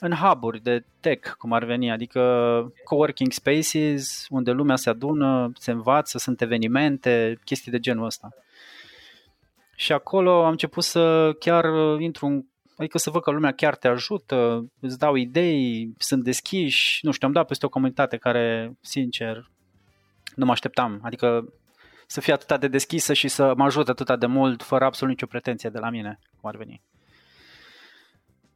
în 0.03 0.13
hub-uri 0.13 0.63
de 0.63 0.85
tech, 1.01 1.31
cum 1.31 1.53
ar 1.53 1.65
veni, 1.65 1.91
adică 1.91 2.21
coworking 2.85 3.33
spaces, 3.33 4.27
unde 4.29 4.51
lumea 4.51 4.77
se 4.77 4.91
adună, 4.91 5.53
se 5.55 5.71
învață, 5.71 6.19
sunt 6.19 6.41
evenimente, 6.41 7.39
chestii 7.45 7.71
de 7.71 7.79
genul 7.79 8.05
ăsta. 8.05 8.29
Și 9.77 9.93
acolo 9.93 10.45
am 10.45 10.51
început 10.51 10.83
să 10.83 11.33
chiar 11.39 11.65
intru 11.99 12.27
în 12.27 12.45
Adică 12.77 12.99
să 12.99 13.11
văd 13.11 13.23
că 13.23 13.31
lumea 13.31 13.53
chiar 13.53 13.77
te 13.77 13.89
ajută, 13.89 14.67
îți 14.81 14.99
dau 14.99 15.15
idei, 15.15 15.93
sunt 15.99 16.25
deschiși. 16.25 17.05
Nu 17.05 17.11
știu, 17.11 17.27
am 17.27 17.33
dat 17.33 17.47
peste 17.47 17.67
o 17.67 17.69
comunitate 17.69 18.17
care, 18.17 18.73
sincer, 18.81 19.51
nu 20.35 20.45
mă 20.45 20.51
așteptam. 20.51 21.01
Adică 21.03 21.45
să 22.07 22.21
fie 22.21 22.33
atât 22.33 22.61
de 22.61 22.69
deschisă 22.69 23.13
și 23.13 23.29
să 23.29 23.53
mă 23.57 23.65
ajute 23.65 23.91
atât 23.91 24.19
de 24.19 24.27
mult, 24.27 24.63
fără 24.63 24.85
absolut 24.85 25.13
nicio 25.13 25.27
pretenție 25.27 25.71
de 25.71 25.79
la 25.79 25.91
mine, 25.91 26.19
cum 26.41 26.49
ar 26.51 26.57
veni. 26.57 26.83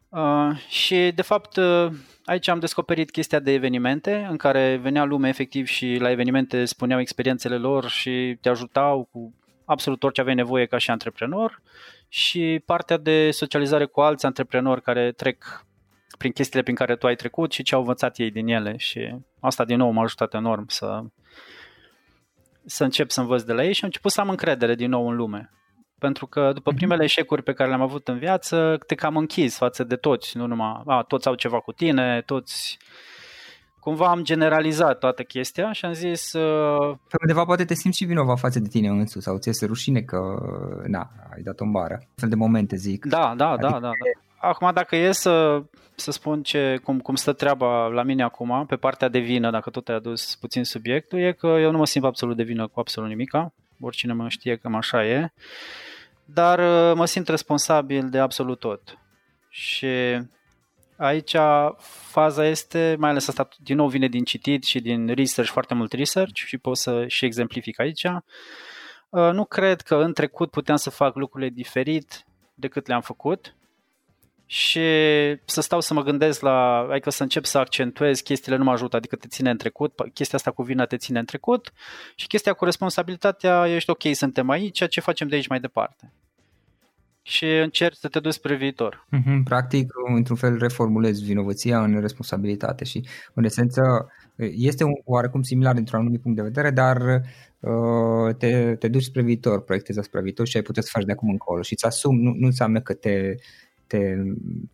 Uh, 0.09 0.57
și, 0.69 1.12
de 1.14 1.23
fapt, 1.23 1.57
uh, 1.57 1.90
aici 2.25 2.49
am 2.49 2.59
descoperit 2.59 3.11
chestia 3.11 3.38
de 3.38 3.53
evenimente, 3.53 4.27
în 4.31 4.37
care 4.37 4.77
venea 4.77 5.05
lumea 5.05 5.29
efectiv 5.29 5.66
și 5.66 5.97
la 6.01 6.11
evenimente 6.11 6.64
spuneau 6.64 7.01
experiențele 7.01 7.57
lor 7.57 7.88
și 7.88 8.38
te 8.40 8.49
ajutau 8.49 9.09
cu 9.12 9.35
absolut 9.64 10.03
orice 10.03 10.21
aveai 10.21 10.37
nevoie 10.37 10.66
ca 10.66 10.79
și 10.79 10.90
antreprenor 10.90 11.62
și 12.09 12.62
partea 12.64 12.97
de 12.97 13.31
socializare 13.31 13.85
cu 13.85 14.01
alți 14.01 14.27
antreprenori 14.27 14.83
care 14.83 15.12
trec 15.12 15.64
prin 16.19 16.33
chestiile 16.33 16.62
prin 16.62 16.75
care 16.75 16.97
tu 16.97 17.07
ai 17.07 17.14
trecut 17.14 17.53
și 17.53 17.62
ce 17.62 17.75
au 17.75 17.81
învățat 17.81 18.19
ei 18.19 18.31
din 18.31 18.49
ele 18.49 18.77
și 18.77 19.14
asta 19.40 19.64
din 19.64 19.77
nou 19.77 19.90
m-a 19.90 20.03
ajutat 20.03 20.35
enorm 20.35 20.66
să, 20.69 21.03
să 22.64 22.85
încep 22.85 23.11
să 23.11 23.21
învăț 23.21 23.42
de 23.42 23.53
la 23.53 23.64
ei 23.64 23.73
și 23.73 23.81
am 23.83 23.88
început 23.88 24.11
să 24.11 24.21
am 24.21 24.29
încredere 24.29 24.75
din 24.75 24.90
nou 24.90 25.09
în 25.09 25.16
lume. 25.16 25.51
Pentru 25.99 26.27
că 26.27 26.51
după 26.55 26.71
mhm. 26.71 26.79
primele 26.79 27.05
eșecuri 27.05 27.43
pe 27.43 27.53
care 27.53 27.69
le-am 27.69 27.83
avut 27.83 28.09
în 28.09 28.19
viață, 28.19 28.79
te 28.87 28.95
cam 28.95 29.17
închizi 29.17 29.57
față 29.57 29.85
de 29.85 29.97
toți, 29.97 30.37
nu 30.37 30.47
numai, 30.47 30.83
a, 30.87 31.03
toți 31.03 31.29
au 31.29 31.35
ceva 31.35 31.61
cu 31.61 31.73
tine, 31.73 32.23
toți 32.27 32.79
cumva 33.87 34.07
am 34.11 34.23
generalizat 34.23 34.99
toată 34.99 35.23
chestia 35.23 35.73
și 35.73 35.85
am 35.85 35.93
zis... 35.93 36.33
Uh... 36.33 36.97
Undeva 37.21 37.45
poate 37.45 37.65
te 37.65 37.75
simți 37.75 37.97
și 37.97 38.05
vinovat 38.05 38.39
față 38.39 38.61
de 38.61 38.69
tine 38.69 38.89
însuți 38.89 39.25
sau 39.25 39.39
ți 39.39 39.49
este 39.49 39.67
rușine 39.67 40.01
că, 40.01 40.19
na, 40.87 41.11
ai 41.35 41.43
dat 41.43 41.61
o 41.61 41.65
bară. 41.71 42.03
Fel 42.15 42.29
de 42.29 42.35
momente, 42.35 42.77
zic. 42.77 43.05
Da, 43.05 43.35
da, 43.37 43.49
adică... 43.49 43.69
da, 43.71 43.79
da, 43.79 43.79
da. 43.79 43.91
Acum, 44.49 44.71
dacă 44.75 44.97
e 44.97 45.13
să, 45.13 45.63
să 45.95 46.11
spun 46.11 46.43
ce, 46.43 46.81
cum, 46.85 46.99
cum 46.99 47.15
stă 47.15 47.33
treaba 47.33 47.87
la 47.87 48.03
mine 48.03 48.23
acum, 48.23 48.67
pe 48.67 48.77
partea 48.77 49.09
de 49.09 49.19
vină, 49.19 49.51
dacă 49.51 49.71
tot 49.71 49.89
ai 49.89 49.95
adus 49.95 50.37
puțin 50.37 50.65
subiectul, 50.65 51.19
e 51.19 51.33
că 51.33 51.47
eu 51.47 51.71
nu 51.71 51.79
mă 51.79 51.87
simt 51.87 52.05
absolut 52.05 52.37
de 52.37 52.43
vină 52.43 52.67
cu 52.67 52.81
absolut 52.81 53.09
nimica. 53.09 53.53
Oricine 53.81 54.12
mă 54.12 54.29
știe 54.29 54.57
că 54.57 54.69
așa 54.73 55.07
e. 55.07 55.33
Dar 56.25 56.59
uh, 56.59 56.97
mă 56.97 57.05
simt 57.05 57.29
responsabil 57.29 58.09
de 58.09 58.19
absolut 58.19 58.59
tot. 58.59 58.99
Și 59.49 59.87
Aici 60.97 61.37
faza 62.11 62.47
este, 62.47 62.97
mai 62.99 63.11
ales 63.11 63.29
asta 63.29 63.49
din 63.59 63.77
nou 63.77 63.89
vine 63.89 64.09
din 64.09 64.25
citit 64.25 64.65
și 64.65 64.81
din 64.81 65.07
research, 65.15 65.53
foarte 65.53 65.75
mult 65.75 65.93
research 65.93 66.35
și 66.35 66.59
pot 66.59 66.77
să 66.77 67.05
și 67.07 67.25
exemplific 67.25 67.81
aici. 67.81 68.05
Uh, 69.09 69.31
nu 69.33 69.45
cred 69.45 69.81
că 69.81 69.95
în 69.95 70.12
trecut 70.12 70.51
puteam 70.51 70.77
să 70.77 70.91
fac 70.91 71.17
lucrurile 71.17 71.51
diferit 71.51 72.25
decât 72.55 72.87
le-am 72.87 73.01
făcut 73.01 73.56
și 74.47 74.81
să 75.45 75.61
stau 75.61 75.81
să 75.81 75.95
mă 75.95 76.03
gândesc 76.03 76.41
la, 76.41 76.87
adică 76.91 77.11
să 77.11 77.23
încep 77.23 77.45
să 77.45 77.59
accentuez 77.59 78.21
chestiile 78.21 78.57
nu 78.57 78.65
mă 78.65 78.71
ajută, 78.71 78.97
adică 78.97 79.17
te 79.17 79.29
ține 79.29 79.51
în 79.51 79.57
trecut, 79.57 80.01
chestia 80.15 80.39
asta 80.39 80.51
cu 80.51 80.63
vina 80.63 80.85
te 80.85 80.97
ține 80.97 81.19
în 81.19 81.25
trecut 81.25 81.73
și 82.15 82.27
chestia 82.27 82.53
cu 82.53 82.65
responsabilitatea, 82.65 83.67
ești 83.69 83.91
ok, 83.91 84.03
suntem 84.13 84.51
aici, 84.51 84.89
ce 84.89 85.01
facem 85.01 85.29
de 85.29 85.35
aici 85.35 85.49
mai 85.49 85.61
departe 85.61 86.13
și 87.27 87.45
încerci 87.45 87.97
să 87.97 88.09
te 88.09 88.21
duci 88.21 88.33
spre 88.33 88.55
viitor. 88.55 89.07
Mm-hmm, 89.17 89.43
practic, 89.45 89.93
într-un 90.15 90.37
fel, 90.37 90.59
reformulezi 90.59 91.25
vinovăția 91.25 91.83
în 91.83 92.01
responsabilitate 92.01 92.85
și, 92.85 93.07
în 93.35 93.45
esență, 93.45 94.07
este 94.37 94.85
un, 94.85 94.93
oarecum 95.05 95.43
similar 95.43 95.75
dintr-un 95.75 96.01
anumit 96.01 96.21
punct 96.21 96.37
de 96.37 96.43
vedere, 96.43 96.71
dar 96.71 97.23
uh, 97.61 98.35
te, 98.39 98.75
te 98.75 98.89
duci 98.89 99.03
spre 99.03 99.23
viitor, 99.23 99.63
proiectezi 99.63 100.01
spre 100.03 100.21
viitor 100.21 100.47
și 100.47 100.57
ai 100.57 100.63
putea 100.63 100.83
să 100.83 100.89
faci 100.93 101.05
de 101.05 101.13
acum 101.13 101.29
încolo 101.29 101.63
și 101.63 101.73
îți 101.73 101.87
asumi, 101.87 102.23
nu, 102.23 102.35
nu 102.39 102.47
înseamnă 102.47 102.81
că 102.81 102.95
te, 102.95 103.35
te 103.87 104.14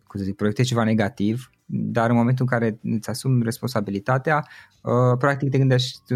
cum 0.07 0.19
să 0.19 0.23
zic, 0.23 0.35
proiectezi 0.35 0.67
ceva 0.67 0.83
negativ, 0.83 1.49
dar 1.65 2.09
în 2.09 2.15
momentul 2.15 2.45
în 2.49 2.59
care 2.59 2.79
îți 2.83 3.09
asumi 3.09 3.43
responsabilitatea, 3.43 4.47
uh, 4.81 5.17
practic 5.17 5.49
te 5.49 5.57
gândești 5.57 6.13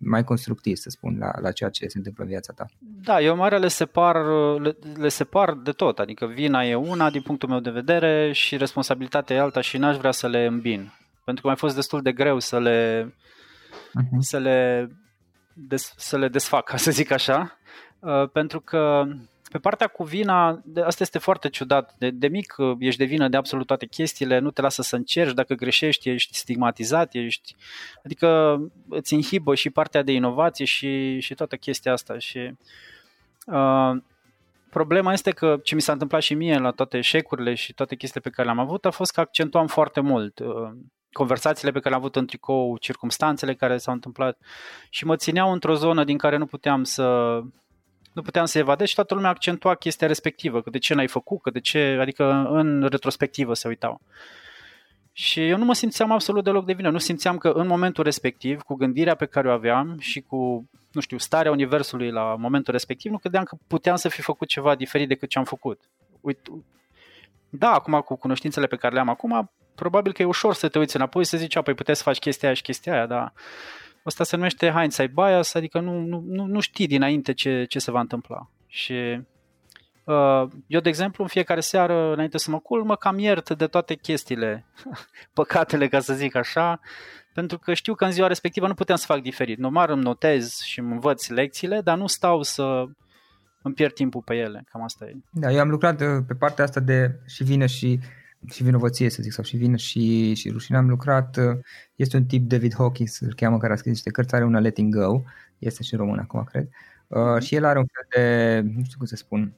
mai 0.00 0.24
constructiv, 0.24 0.76
să 0.76 0.90
spun, 0.90 1.16
la, 1.18 1.30
la 1.40 1.52
ceea 1.52 1.70
ce 1.70 1.86
se 1.86 1.98
întâmplă 1.98 2.22
în 2.24 2.30
viața 2.30 2.52
ta. 2.52 2.66
Da, 3.02 3.20
eu 3.20 3.36
mare 3.36 3.58
le 3.58 3.68
separ, 3.68 4.16
le, 4.60 4.76
le 4.96 5.08
separ 5.08 5.54
de 5.54 5.70
tot, 5.72 5.98
adică 5.98 6.26
vina 6.26 6.64
e 6.64 6.74
una 6.74 7.10
din 7.10 7.22
punctul 7.22 7.48
meu 7.48 7.60
de 7.60 7.70
vedere 7.70 8.32
și 8.32 8.56
responsabilitatea 8.56 9.36
e 9.36 9.40
alta 9.40 9.60
și 9.60 9.76
n-aș 9.76 9.96
vrea 9.96 10.10
să 10.10 10.28
le 10.28 10.44
îmbin. 10.44 10.92
Pentru 11.24 11.42
că 11.42 11.48
mi-a 11.48 11.58
fost 11.58 11.74
destul 11.74 12.02
de 12.02 12.12
greu 12.12 12.38
să 12.38 12.58
le, 12.58 13.04
uh-huh. 13.88 14.18
să 14.18 14.38
le, 14.38 14.90
des, 15.54 15.94
să 15.96 16.18
le 16.18 16.28
desfac, 16.28 16.64
ca 16.64 16.76
să 16.76 16.90
zic 16.90 17.10
așa, 17.10 17.58
uh, 17.98 18.30
pentru 18.30 18.60
că 18.60 19.04
pe 19.50 19.58
partea 19.58 19.86
cu 19.86 20.04
vina, 20.04 20.62
asta 20.84 21.02
este 21.02 21.18
foarte 21.18 21.48
ciudat. 21.48 21.94
De, 21.98 22.10
de 22.10 22.28
mic 22.28 22.54
uh, 22.58 22.76
ești 22.78 22.98
de 22.98 23.04
vină 23.04 23.28
de 23.28 23.36
absolut 23.36 23.66
toate 23.66 23.86
chestiile, 23.86 24.38
nu 24.38 24.50
te 24.50 24.60
lasă 24.60 24.82
să 24.82 24.96
încerci, 24.96 25.34
dacă 25.34 25.54
greșești 25.54 26.08
ești 26.08 26.34
stigmatizat, 26.34 27.14
ești, 27.14 27.54
adică 28.04 28.58
îți 28.88 29.14
inhibă 29.14 29.54
și 29.54 29.70
partea 29.70 30.02
de 30.02 30.12
inovație 30.12 30.64
și, 30.64 31.20
și 31.20 31.34
toată 31.34 31.56
chestia 31.56 31.92
asta. 31.92 32.18
Și, 32.18 32.50
uh, 33.46 33.96
problema 34.70 35.12
este 35.12 35.30
că 35.30 35.58
ce 35.62 35.74
mi 35.74 35.80
s-a 35.80 35.92
întâmplat 35.92 36.22
și 36.22 36.34
mie 36.34 36.58
la 36.58 36.70
toate 36.70 36.96
eșecurile 36.96 37.54
și 37.54 37.72
toate 37.72 37.96
chestiile 37.96 38.28
pe 38.28 38.34
care 38.34 38.48
le-am 38.48 38.66
avut 38.66 38.84
a 38.84 38.90
fost 38.90 39.12
că 39.12 39.20
accentuam 39.20 39.66
foarte 39.66 40.00
mult. 40.00 40.38
Uh, 40.38 40.70
conversațiile 41.12 41.72
pe 41.72 41.78
care 41.78 41.90
le-am 41.90 42.00
avut 42.00 42.16
în 42.16 42.26
tricou, 42.26 42.76
circumstanțele 42.76 43.54
care 43.54 43.76
s-au 43.76 43.94
întâmplat 43.94 44.38
și 44.90 45.04
mă 45.04 45.16
țineau 45.16 45.52
într-o 45.52 45.74
zonă 45.74 46.04
din 46.04 46.18
care 46.18 46.36
nu 46.36 46.46
puteam 46.46 46.84
să 46.84 47.40
nu 48.12 48.22
puteam 48.22 48.44
să 48.44 48.58
evadez 48.58 48.88
și 48.88 48.94
toată 48.94 49.14
lumea 49.14 49.30
accentua 49.30 49.74
chestia 49.74 50.06
respectivă, 50.06 50.62
că 50.62 50.70
de 50.70 50.78
ce 50.78 50.94
n-ai 50.94 51.08
făcut, 51.08 51.42
că 51.42 51.50
de 51.50 51.60
ce, 51.60 51.96
adică 52.00 52.48
în 52.50 52.86
retrospectivă 52.90 53.54
se 53.54 53.68
uitau. 53.68 54.00
Și 55.12 55.48
eu 55.48 55.56
nu 55.56 55.64
mă 55.64 55.74
simțeam 55.74 56.12
absolut 56.12 56.44
deloc 56.44 56.64
de 56.64 56.72
vină. 56.72 56.90
Nu 56.90 56.98
simțeam 56.98 57.38
că 57.38 57.48
în 57.48 57.66
momentul 57.66 58.04
respectiv, 58.04 58.60
cu 58.60 58.74
gândirea 58.74 59.14
pe 59.14 59.26
care 59.26 59.48
o 59.48 59.52
aveam 59.52 59.96
și 59.98 60.20
cu, 60.20 60.68
nu 60.92 61.00
știu, 61.00 61.18
starea 61.18 61.50
Universului 61.50 62.10
la 62.10 62.36
momentul 62.38 62.72
respectiv, 62.72 63.10
nu 63.10 63.18
credeam 63.18 63.44
că 63.44 63.56
puteam 63.66 63.96
să 63.96 64.08
fi 64.08 64.22
făcut 64.22 64.48
ceva 64.48 64.74
diferit 64.74 65.08
decât 65.08 65.28
ce 65.28 65.38
am 65.38 65.44
făcut. 65.44 65.80
Uite, 66.20 66.50
da, 67.48 67.72
acum 67.72 68.00
cu 68.00 68.16
cunoștințele 68.16 68.66
pe 68.66 68.76
care 68.76 68.94
le 68.94 69.00
am 69.00 69.08
acum, 69.08 69.50
probabil 69.74 70.12
că 70.12 70.22
e 70.22 70.24
ușor 70.24 70.54
să 70.54 70.68
te 70.68 70.78
uiți 70.78 70.96
înapoi 70.96 71.24
și 71.24 71.30
să 71.30 71.36
zici, 71.36 71.60
păi 71.60 71.74
puteți 71.74 71.98
să 71.98 72.04
faci 72.04 72.18
chestia 72.18 72.48
aia 72.48 72.56
și 72.56 72.62
chestia 72.62 72.92
aia, 72.92 73.06
dar 73.06 73.32
asta 74.08 74.24
se 74.24 74.36
numește 74.36 74.70
hindsight 74.70 75.12
bias, 75.12 75.54
adică 75.54 75.80
nu, 75.80 76.00
nu, 76.00 76.22
nu, 76.26 76.44
nu 76.44 76.60
știi 76.60 76.86
dinainte 76.86 77.32
ce, 77.32 77.64
ce 77.64 77.78
se 77.78 77.90
va 77.90 78.00
întâmpla. 78.00 78.50
Și 78.66 79.22
uh, 80.04 80.48
eu, 80.66 80.80
de 80.80 80.88
exemplu, 80.88 81.22
în 81.22 81.28
fiecare 81.28 81.60
seară, 81.60 82.12
înainte 82.12 82.38
să 82.38 82.50
mă 82.50 82.58
culc, 82.58 82.84
mă 82.84 82.96
cam 82.96 83.18
iert 83.18 83.50
de 83.50 83.66
toate 83.66 83.94
chestiile, 83.94 84.66
păcatele, 85.34 85.88
ca 85.88 86.00
să 86.00 86.14
zic 86.14 86.34
așa, 86.34 86.80
pentru 87.34 87.58
că 87.58 87.74
știu 87.74 87.94
că 87.94 88.04
în 88.04 88.12
ziua 88.12 88.26
respectivă 88.26 88.66
nu 88.66 88.74
puteam 88.74 88.98
să 88.98 89.06
fac 89.06 89.20
diferit. 89.20 89.58
Normal 89.58 89.90
îmi 89.90 90.02
notez 90.02 90.58
și 90.60 90.78
îmi 90.78 90.92
învăț 90.92 91.28
lecțiile, 91.28 91.80
dar 91.80 91.96
nu 91.96 92.06
stau 92.06 92.42
să 92.42 92.84
îmi 93.62 93.74
pierd 93.74 93.92
timpul 93.92 94.22
pe 94.24 94.34
ele. 94.34 94.64
Cam 94.70 94.82
asta 94.82 95.04
e. 95.04 95.12
Da, 95.30 95.52
eu 95.52 95.60
am 95.60 95.68
lucrat 95.68 96.00
uh, 96.00 96.06
pe 96.26 96.34
partea 96.34 96.64
asta 96.64 96.80
de 96.80 97.20
și 97.26 97.44
vină 97.44 97.66
și 97.66 98.00
și 98.46 98.62
vinovăție, 98.62 99.10
să 99.10 99.22
zic, 99.22 99.32
sau 99.32 99.44
și 99.44 99.56
vină 99.56 99.76
și, 99.76 100.34
și 100.34 100.50
rușine. 100.50 100.76
Am 100.76 100.88
lucrat, 100.88 101.36
uh, 101.36 101.58
este 101.94 102.16
un 102.16 102.24
tip 102.24 102.48
David 102.48 102.74
Hawkins, 102.74 103.20
îl 103.20 103.34
cheamă, 103.34 103.58
care 103.58 103.72
a 103.72 103.76
scris 103.76 103.92
niște 103.92 104.10
cărți, 104.10 104.34
are 104.34 104.44
una 104.44 104.58
Letting 104.58 104.94
Go, 104.94 105.22
este 105.58 105.82
și 105.82 105.94
în 105.94 106.00
român 106.00 106.18
acum, 106.18 106.44
cred. 106.44 106.68
Uh, 107.06 107.42
și 107.42 107.54
el 107.54 107.64
are 107.64 107.78
un 107.78 107.86
fel 107.92 108.06
de, 108.10 108.60
nu 108.60 108.84
știu 108.84 108.98
cum 108.98 109.06
să 109.06 109.16
spun, 109.16 109.52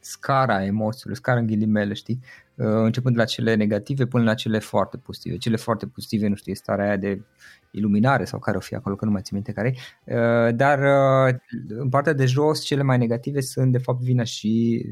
scara 0.00 0.64
emoțiilor, 0.64 1.16
scara 1.16 1.38
în 1.38 1.46
ghilimele, 1.46 1.94
știi? 1.94 2.20
Uh, 2.60 2.66
începând 2.66 3.14
de 3.14 3.20
la 3.20 3.26
cele 3.26 3.54
negative 3.54 4.06
până 4.06 4.24
la 4.24 4.34
cele 4.34 4.58
foarte 4.58 4.96
pozitive. 4.96 5.36
Cele 5.36 5.56
foarte 5.56 5.86
pozitive, 5.86 6.28
nu 6.28 6.34
știu, 6.34 6.52
e 6.52 6.54
starea 6.54 6.84
aia 6.84 6.96
de 6.96 7.22
iluminare 7.70 8.24
sau 8.24 8.38
care 8.38 8.56
o 8.56 8.60
fi 8.60 8.74
acolo, 8.74 8.94
că 8.94 9.04
nu 9.04 9.10
mai 9.10 9.22
țin 9.22 9.36
minte 9.36 9.52
care 9.52 9.76
uh, 10.04 10.54
dar 10.54 10.78
uh, 10.78 11.34
în 11.68 11.88
partea 11.88 12.12
de 12.12 12.26
jos 12.26 12.64
cele 12.64 12.82
mai 12.82 12.98
negative 12.98 13.40
sunt 13.40 13.72
de 13.72 13.78
fapt 13.78 14.00
vina 14.00 14.24
și, 14.24 14.84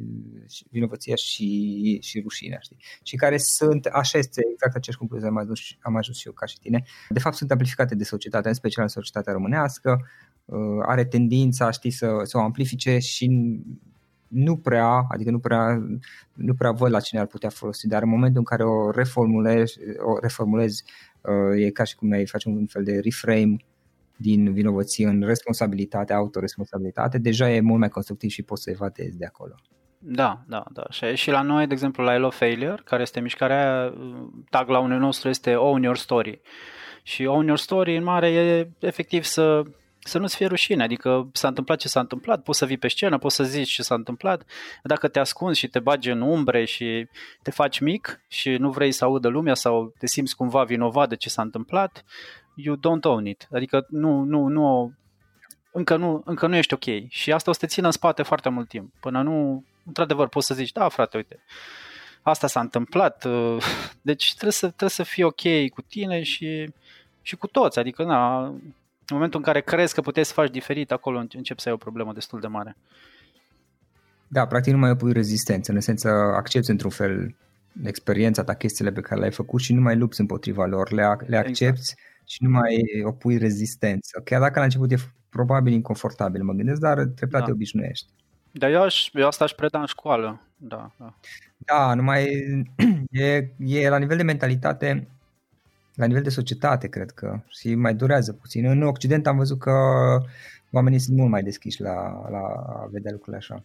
și 0.48 0.64
vinovăția 0.70 1.14
și, 1.14 1.98
și 2.02 2.20
rușinea, 2.20 2.58
știi? 2.60 2.76
Și 3.02 3.16
care 3.16 3.36
sunt, 3.36 3.86
așa 3.86 4.18
este 4.18 4.42
exact 4.52 4.74
aceeași 4.74 4.98
concluzie 4.98 5.28
am 5.28 5.38
ajuns, 5.38 5.60
am 5.80 5.96
ajuns 5.96 6.18
și 6.18 6.26
eu 6.26 6.32
ca 6.32 6.46
și 6.46 6.58
tine, 6.58 6.82
de 7.08 7.18
fapt 7.18 7.36
sunt 7.36 7.50
amplificate 7.50 7.94
de 7.94 8.04
societate, 8.04 8.48
în 8.48 8.54
special 8.54 8.82
în 8.82 8.90
societatea 8.90 9.32
românească, 9.32 10.06
are 10.86 11.04
tendința, 11.04 11.70
știi, 11.70 11.90
să, 11.90 12.20
să 12.22 12.36
o 12.36 12.40
amplifice 12.40 12.98
și 12.98 13.30
nu 14.28 14.56
prea, 14.56 15.04
adică 15.08 15.30
nu 15.30 15.38
prea, 15.38 15.82
nu 16.34 16.54
prea 16.54 16.70
văd 16.70 16.90
la 16.90 17.00
cine 17.00 17.20
ar 17.20 17.26
putea 17.26 17.48
folosi, 17.48 17.86
dar 17.86 18.02
în 18.02 18.08
momentul 18.08 18.38
în 18.38 18.44
care 18.44 18.64
o 18.64 18.90
reformulezi, 18.90 19.78
o 19.98 20.18
reformulezi 20.20 20.84
uh, 21.20 21.64
e 21.64 21.70
ca 21.70 21.84
și 21.84 21.96
cum 21.96 22.12
ai 22.12 22.26
face 22.26 22.48
un 22.48 22.66
fel 22.66 22.84
de 22.84 23.00
reframe 23.00 23.56
din 24.16 24.52
vinovăție 24.52 25.06
în 25.06 25.22
responsabilitate, 25.22 26.12
autoresponsabilitate, 26.12 27.18
deja 27.18 27.50
e 27.50 27.60
mult 27.60 27.78
mai 27.78 27.88
constructiv 27.88 28.30
și 28.30 28.42
poți 28.42 28.62
să 28.62 28.70
evadezi 28.70 29.18
de 29.18 29.24
acolo. 29.24 29.54
Da, 29.98 30.42
da, 30.46 30.64
da. 30.72 30.84
Și, 30.90 31.14
și 31.14 31.30
la 31.30 31.42
noi, 31.42 31.66
de 31.66 31.72
exemplu, 31.72 32.04
la 32.04 32.12
Hello 32.12 32.30
Failure, 32.30 32.82
care 32.84 33.02
este 33.02 33.20
mișcarea, 33.20 33.94
tag 34.50 34.68
la 34.68 34.78
unul 34.78 34.98
nostru 34.98 35.28
este 35.28 35.54
Own 35.54 35.82
Your 35.82 35.96
Story. 35.96 36.40
Și 37.02 37.24
Own 37.24 37.46
Your 37.46 37.58
Story 37.58 37.96
în 37.96 38.04
mare 38.04 38.30
e 38.30 38.70
efectiv 38.78 39.22
să 39.22 39.62
să 39.98 40.18
nu-ți 40.18 40.36
fie 40.36 40.46
rușine, 40.46 40.82
adică 40.82 41.28
s-a 41.32 41.48
întâmplat 41.48 41.78
ce 41.78 41.88
s-a 41.88 42.00
întâmplat, 42.00 42.42
poți 42.42 42.58
să 42.58 42.66
vii 42.66 42.78
pe 42.78 42.88
scenă, 42.88 43.18
poți 43.18 43.34
să 43.34 43.44
zici 43.44 43.70
ce 43.70 43.82
s-a 43.82 43.94
întâmplat, 43.94 44.42
dacă 44.82 45.08
te 45.08 45.18
ascunzi 45.18 45.58
și 45.58 45.68
te 45.68 45.78
bagi 45.78 46.10
în 46.10 46.20
umbre 46.20 46.64
și 46.64 47.08
te 47.42 47.50
faci 47.50 47.78
mic 47.78 48.20
și 48.28 48.50
nu 48.50 48.70
vrei 48.70 48.92
să 48.92 49.04
audă 49.04 49.28
lumea 49.28 49.54
sau 49.54 49.94
te 49.98 50.06
simți 50.06 50.36
cumva 50.36 50.64
vinovat 50.64 51.08
de 51.08 51.16
ce 51.16 51.28
s-a 51.28 51.42
întâmplat, 51.42 52.04
you 52.54 52.76
don't 52.76 53.04
own 53.04 53.26
it, 53.26 53.48
adică 53.52 53.86
nu, 53.88 54.22
nu, 54.22 54.46
nu, 54.46 54.92
încă 55.72 55.96
nu, 55.96 56.22
încă 56.24 56.46
nu 56.46 56.56
ești 56.56 56.74
ok. 56.74 57.08
Și 57.08 57.32
asta 57.32 57.50
o 57.50 57.52
să 57.52 57.60
te 57.60 57.66
țină 57.66 57.86
în 57.86 57.92
spate 57.92 58.22
foarte 58.22 58.48
mult 58.48 58.68
timp, 58.68 58.92
până 59.00 59.22
nu, 59.22 59.64
într-adevăr, 59.86 60.28
poți 60.28 60.46
să 60.46 60.54
zici, 60.54 60.72
da 60.72 60.88
frate, 60.88 61.16
uite, 61.16 61.44
asta 62.22 62.46
s-a 62.46 62.60
întâmplat, 62.60 63.26
deci 64.00 64.30
trebuie 64.30 64.52
să, 64.52 64.66
trebuie 64.66 64.90
să 64.90 65.02
fii 65.02 65.22
ok 65.22 65.68
cu 65.74 65.82
tine 65.88 66.22
și, 66.22 66.70
și 67.22 67.36
cu 67.36 67.46
toți, 67.46 67.78
adică 67.78 68.04
na, 68.04 68.54
în 69.08 69.16
momentul 69.16 69.38
în 69.38 69.44
care 69.44 69.60
crezi 69.60 69.94
că 69.94 70.00
puteți 70.00 70.28
să 70.28 70.34
faci 70.34 70.50
diferit, 70.50 70.90
acolo 70.90 71.18
încep 71.34 71.58
să 71.58 71.68
ai 71.68 71.74
o 71.74 71.84
problemă 71.84 72.12
destul 72.12 72.40
de 72.40 72.46
mare. 72.46 72.76
Da, 74.28 74.46
practic 74.46 74.72
nu 74.72 74.78
mai 74.78 74.90
opui 74.90 75.12
rezistență, 75.12 75.70
în 75.70 75.76
esență 75.76 76.08
accepti 76.36 76.70
într-un 76.70 76.90
fel 76.90 77.34
experiența 77.84 78.44
ta, 78.44 78.54
chestiile 78.54 78.92
pe 78.92 79.00
care 79.00 79.20
le-ai 79.20 79.32
făcut 79.32 79.60
și 79.60 79.72
nu 79.72 79.80
mai 79.80 79.96
lupți 79.96 80.20
împotriva 80.20 80.64
lor, 80.64 80.92
le, 80.92 81.02
le 81.02 81.08
exact. 81.08 81.46
accepti 81.46 81.80
exact. 81.80 82.00
și 82.26 82.42
nu 82.42 82.50
mai 82.50 82.76
opui 83.04 83.38
rezistență. 83.38 84.20
Chiar 84.24 84.40
dacă 84.40 84.58
la 84.58 84.64
început 84.64 84.92
e 84.92 84.96
probabil 85.28 85.72
inconfortabil, 85.72 86.42
mă 86.42 86.52
gândesc, 86.52 86.80
dar 86.80 87.04
treptat 87.04 87.40
da. 87.40 87.46
te 87.46 87.52
obișnuiești. 87.52 88.06
Dar 88.50 88.70
eu, 88.70 88.82
aș, 88.82 89.08
eu 89.12 89.26
asta 89.26 89.44
aș 89.44 89.52
preda 89.52 89.80
în 89.80 89.86
școală, 89.86 90.40
da. 90.56 90.90
Da, 90.98 91.14
da 91.58 91.94
numai 91.94 92.28
e, 93.10 93.50
e 93.58 93.88
la 93.88 93.98
nivel 93.98 94.16
de 94.16 94.22
mentalitate 94.22 95.08
la 95.98 96.06
nivel 96.06 96.22
de 96.22 96.28
societate, 96.28 96.88
cred 96.88 97.10
că, 97.10 97.40
și 97.48 97.74
mai 97.74 97.94
durează 97.94 98.32
puțin. 98.32 98.64
În 98.64 98.82
Occident 98.82 99.26
am 99.26 99.36
văzut 99.36 99.58
că 99.58 99.72
oamenii 100.70 100.98
sunt 100.98 101.16
mult 101.16 101.30
mai 101.30 101.42
deschiși 101.42 101.80
la, 101.80 102.28
la 102.30 102.38
a 102.66 102.88
vedea 102.90 103.12
lucrurile 103.12 103.36
așa. 103.36 103.64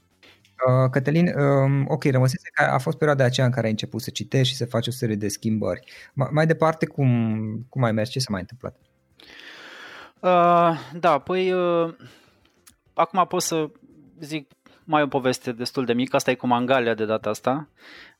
Uh, 0.67 0.89
Cătălin, 0.91 1.27
um, 1.27 1.85
ok, 1.87 2.03
rămăsese 2.03 2.49
că 2.53 2.63
a 2.63 2.77
fost 2.77 2.97
perioada 2.97 3.23
aceea 3.23 3.45
în 3.45 3.51
care 3.51 3.65
ai 3.65 3.71
început 3.71 4.01
să 4.01 4.09
citești 4.09 4.47
și 4.47 4.55
să 4.55 4.65
faci 4.65 4.87
o 4.87 4.91
serie 4.91 5.15
de 5.15 5.27
schimbări. 5.27 5.91
Ma, 6.13 6.29
mai 6.31 6.45
departe, 6.45 6.85
cum, 6.85 7.65
cum 7.69 7.83
ai 7.83 7.91
mers? 7.91 8.09
Ce 8.09 8.19
s-a 8.19 8.31
mai 8.31 8.41
întâmplat? 8.41 8.75
Uh, 10.19 10.99
da, 10.99 11.19
păi 11.19 11.51
uh, 11.51 11.95
acum 12.93 13.25
pot 13.27 13.41
să 13.41 13.69
zic 14.19 14.51
mai 14.85 15.01
o 15.01 15.07
poveste 15.07 15.51
destul 15.51 15.85
de 15.85 15.93
mică, 15.93 16.15
asta 16.15 16.31
e 16.31 16.35
cu 16.35 16.47
Mangalia 16.47 16.93
de 16.93 17.05
data 17.05 17.29
asta. 17.29 17.67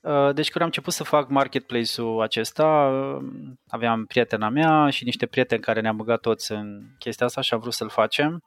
Uh, 0.02 0.34
deci 0.34 0.50
când 0.50 0.62
am 0.62 0.66
început 0.66 0.94
să 0.94 1.04
fac 1.04 1.30
marketplace-ul 1.30 2.22
acesta, 2.22 2.66
uh, 2.66 3.26
aveam 3.68 4.06
prietena 4.06 4.50
mea 4.50 4.90
și 4.90 5.04
niște 5.04 5.26
prieteni 5.26 5.62
care 5.62 5.82
ne-am 5.82 5.96
băgat 5.96 6.20
toți 6.20 6.52
în 6.52 6.82
chestia 7.00 7.26
asta 7.26 7.42
și 7.42 7.54
am 7.54 7.60
vrut 7.60 7.74
să-l 7.74 7.90
facem 7.90 8.44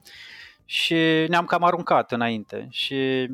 și 0.64 0.94
ne-am 1.28 1.44
cam 1.44 1.62
aruncat 1.64 2.12
înainte 2.12 2.66
și 2.70 3.28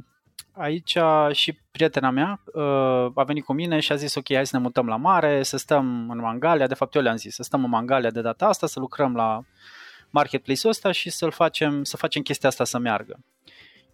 aici 0.53 0.97
și 1.33 1.59
prietena 1.71 2.11
mea 2.11 2.40
uh, 2.45 3.11
a 3.14 3.23
venit 3.27 3.45
cu 3.45 3.53
mine 3.53 3.81
și 3.81 3.92
a 3.92 3.95
zis 3.95 4.14
ok, 4.14 4.35
hai 4.35 4.47
să 4.47 4.57
ne 4.57 4.62
mutăm 4.62 4.87
la 4.87 4.97
mare, 4.97 5.42
să 5.42 5.57
stăm 5.57 6.11
în 6.11 6.18
Mangalia, 6.18 6.66
de 6.66 6.75
fapt 6.75 6.95
eu 6.95 7.03
le-am 7.03 7.16
zis, 7.16 7.35
să 7.35 7.42
stăm 7.42 7.64
în 7.64 7.71
Mangalia 7.71 8.11
de 8.11 8.21
data 8.21 8.47
asta, 8.47 8.66
să 8.66 8.81
lucrăm 8.81 9.14
la 9.14 9.40
marketplace-ul 10.11 10.73
ăsta 10.73 10.92
și 10.92 11.11
să-l 11.11 11.31
facem, 11.31 11.85
să 11.85 11.97
facem 11.97 12.23
chestia 12.23 12.49
asta 12.49 12.64
să 12.64 12.79
meargă. 12.79 13.18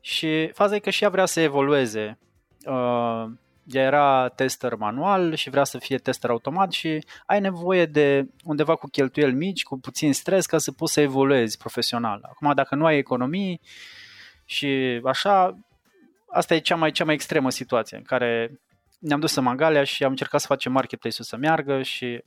Și 0.01 0.51
faza 0.55 0.75
e 0.75 0.79
că 0.79 0.91
și 0.91 1.03
ea 1.03 1.11
vrea 1.11 1.27
să 1.27 1.41
evolueze. 1.41 2.19
Uh, 2.65 3.25
ea 3.65 3.83
era 3.83 4.29
tester 4.29 4.75
manual 4.75 5.35
și 5.35 5.51
vrea 5.51 5.65
să 5.65 5.79
fie 5.79 5.99
tester 5.99 6.31
automat 6.31 6.73
și 6.73 7.05
ai 7.27 7.41
nevoie 7.41 7.87
de 7.87 8.27
undeva 8.45 8.77
cu 8.77 8.89
cheltuieli 8.89 9.35
mici, 9.35 9.63
cu 9.63 9.79
puțin 9.79 10.13
stres 10.13 10.47
ca 10.47 10.59
să 10.59 10.73
poți 10.73 10.93
să 10.93 11.01
evoluezi 11.01 11.59
profesional. 11.59 12.21
Acum, 12.23 12.55
dacă 12.55 12.75
nu 12.75 12.85
ai 12.85 12.99
economii 12.99 13.61
și 14.45 15.01
așa, 15.05 15.59
asta 16.29 16.55
e 16.55 16.59
cea 16.59 16.77
mai, 16.77 16.91
cea 16.91 17.05
mai 17.05 17.15
extremă 17.15 17.51
situație 17.51 17.97
în 17.97 18.03
care 18.03 18.61
ne-am 18.99 19.21
dus 19.21 19.35
în 19.35 19.45
Mangalia 19.45 19.85
și 19.85 20.05
am 20.05 20.11
încercat 20.11 20.41
să 20.41 20.47
facem 20.47 20.73
marketplace-ul 20.73 21.25
să 21.25 21.37
meargă 21.37 21.83
și 21.83 22.23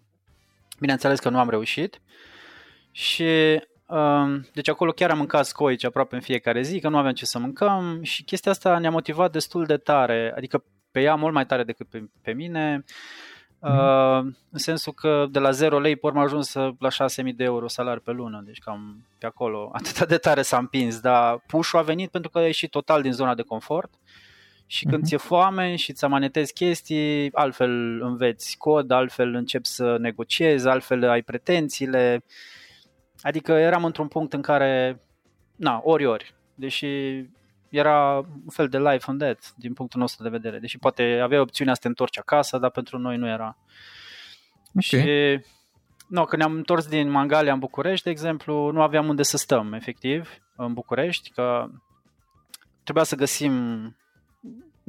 bineînțeles 0.79 1.19
că 1.19 1.29
nu 1.29 1.39
am 1.39 1.49
reușit 1.49 2.01
și 2.91 3.61
deci 4.53 4.69
acolo 4.69 4.91
chiar 4.91 5.09
am 5.09 5.17
mâncat 5.17 5.45
scoici 5.45 5.83
aproape 5.83 6.15
în 6.15 6.21
fiecare 6.21 6.61
zi, 6.61 6.79
că 6.79 6.89
nu 6.89 6.97
aveam 6.97 7.13
ce 7.13 7.25
să 7.25 7.39
mâncăm 7.39 7.99
și 8.01 8.23
chestia 8.23 8.51
asta 8.51 8.77
ne-a 8.77 8.89
motivat 8.89 9.31
destul 9.31 9.65
de 9.65 9.77
tare, 9.77 10.33
adică 10.35 10.63
pe 10.91 11.01
ea 11.01 11.15
mult 11.15 11.33
mai 11.33 11.45
tare 11.45 11.63
decât 11.63 11.89
pe, 11.89 12.03
pe 12.21 12.31
mine, 12.31 12.83
mm. 13.59 13.77
uh, 13.77 14.33
în 14.51 14.59
sensul 14.59 14.93
că 14.93 15.25
de 15.31 15.39
la 15.39 15.51
0 15.51 15.79
lei 15.79 15.95
pe 15.95 16.05
urmă 16.07 16.21
ajuns 16.21 16.53
la 16.53 16.89
6.000 16.89 17.35
de 17.35 17.43
euro 17.43 17.67
salariu 17.67 18.01
pe 18.01 18.11
lună, 18.11 18.41
deci 18.45 18.59
cam 18.59 19.07
pe 19.17 19.25
acolo 19.25 19.69
atât 19.73 20.07
de 20.07 20.17
tare 20.17 20.41
s-a 20.41 20.57
împins, 20.57 20.99
dar 20.99 21.43
pușul 21.47 21.79
a 21.79 21.81
venit 21.81 22.11
pentru 22.11 22.29
că 22.29 22.37
a 22.37 22.45
ieșit 22.45 22.69
total 22.69 23.01
din 23.01 23.11
zona 23.11 23.35
de 23.35 23.41
confort 23.41 23.93
și 24.65 24.85
când 24.85 25.01
mm-hmm. 25.01 25.05
ți-e 25.05 25.17
foame 25.17 25.75
și 25.75 25.93
ți 25.93 26.05
amanetezi 26.05 26.53
chestii, 26.53 27.29
altfel 27.33 28.01
înveți 28.01 28.57
cod, 28.57 28.91
altfel 28.91 29.33
începi 29.33 29.67
să 29.67 29.97
negociezi, 29.99 30.67
altfel 30.67 31.09
ai 31.09 31.21
pretențiile, 31.21 32.23
Adică 33.21 33.51
eram 33.51 33.85
într-un 33.85 34.07
punct 34.07 34.33
în 34.33 34.41
care, 34.41 35.01
na, 35.55 35.81
ori-ori, 35.83 36.35
deși 36.55 36.87
era 37.69 38.17
un 38.17 38.49
fel 38.49 38.67
de 38.67 38.77
life 38.77 39.05
and 39.09 39.19
death 39.19 39.47
din 39.55 39.73
punctul 39.73 39.99
nostru 39.99 40.23
de 40.23 40.29
vedere. 40.29 40.59
Deși 40.59 40.77
poate 40.77 41.19
avea 41.23 41.41
opțiunea 41.41 41.73
să 41.73 41.79
te 41.81 41.87
întorci 41.87 42.17
acasă, 42.17 42.57
dar 42.57 42.69
pentru 42.69 42.97
noi 42.97 43.17
nu 43.17 43.27
era. 43.27 43.57
Okay. 44.75 44.81
Și 44.81 45.39
no, 46.07 46.25
când 46.25 46.41
ne-am 46.41 46.55
întors 46.55 46.87
din 46.87 47.09
Mangalia 47.09 47.53
în 47.53 47.59
București, 47.59 48.03
de 48.03 48.09
exemplu, 48.09 48.71
nu 48.71 48.81
aveam 48.81 49.07
unde 49.07 49.23
să 49.23 49.37
stăm, 49.37 49.73
efectiv, 49.73 50.29
în 50.55 50.73
București, 50.73 51.31
că 51.31 51.67
trebuia 52.83 53.03
să 53.03 53.15
găsim 53.15 53.51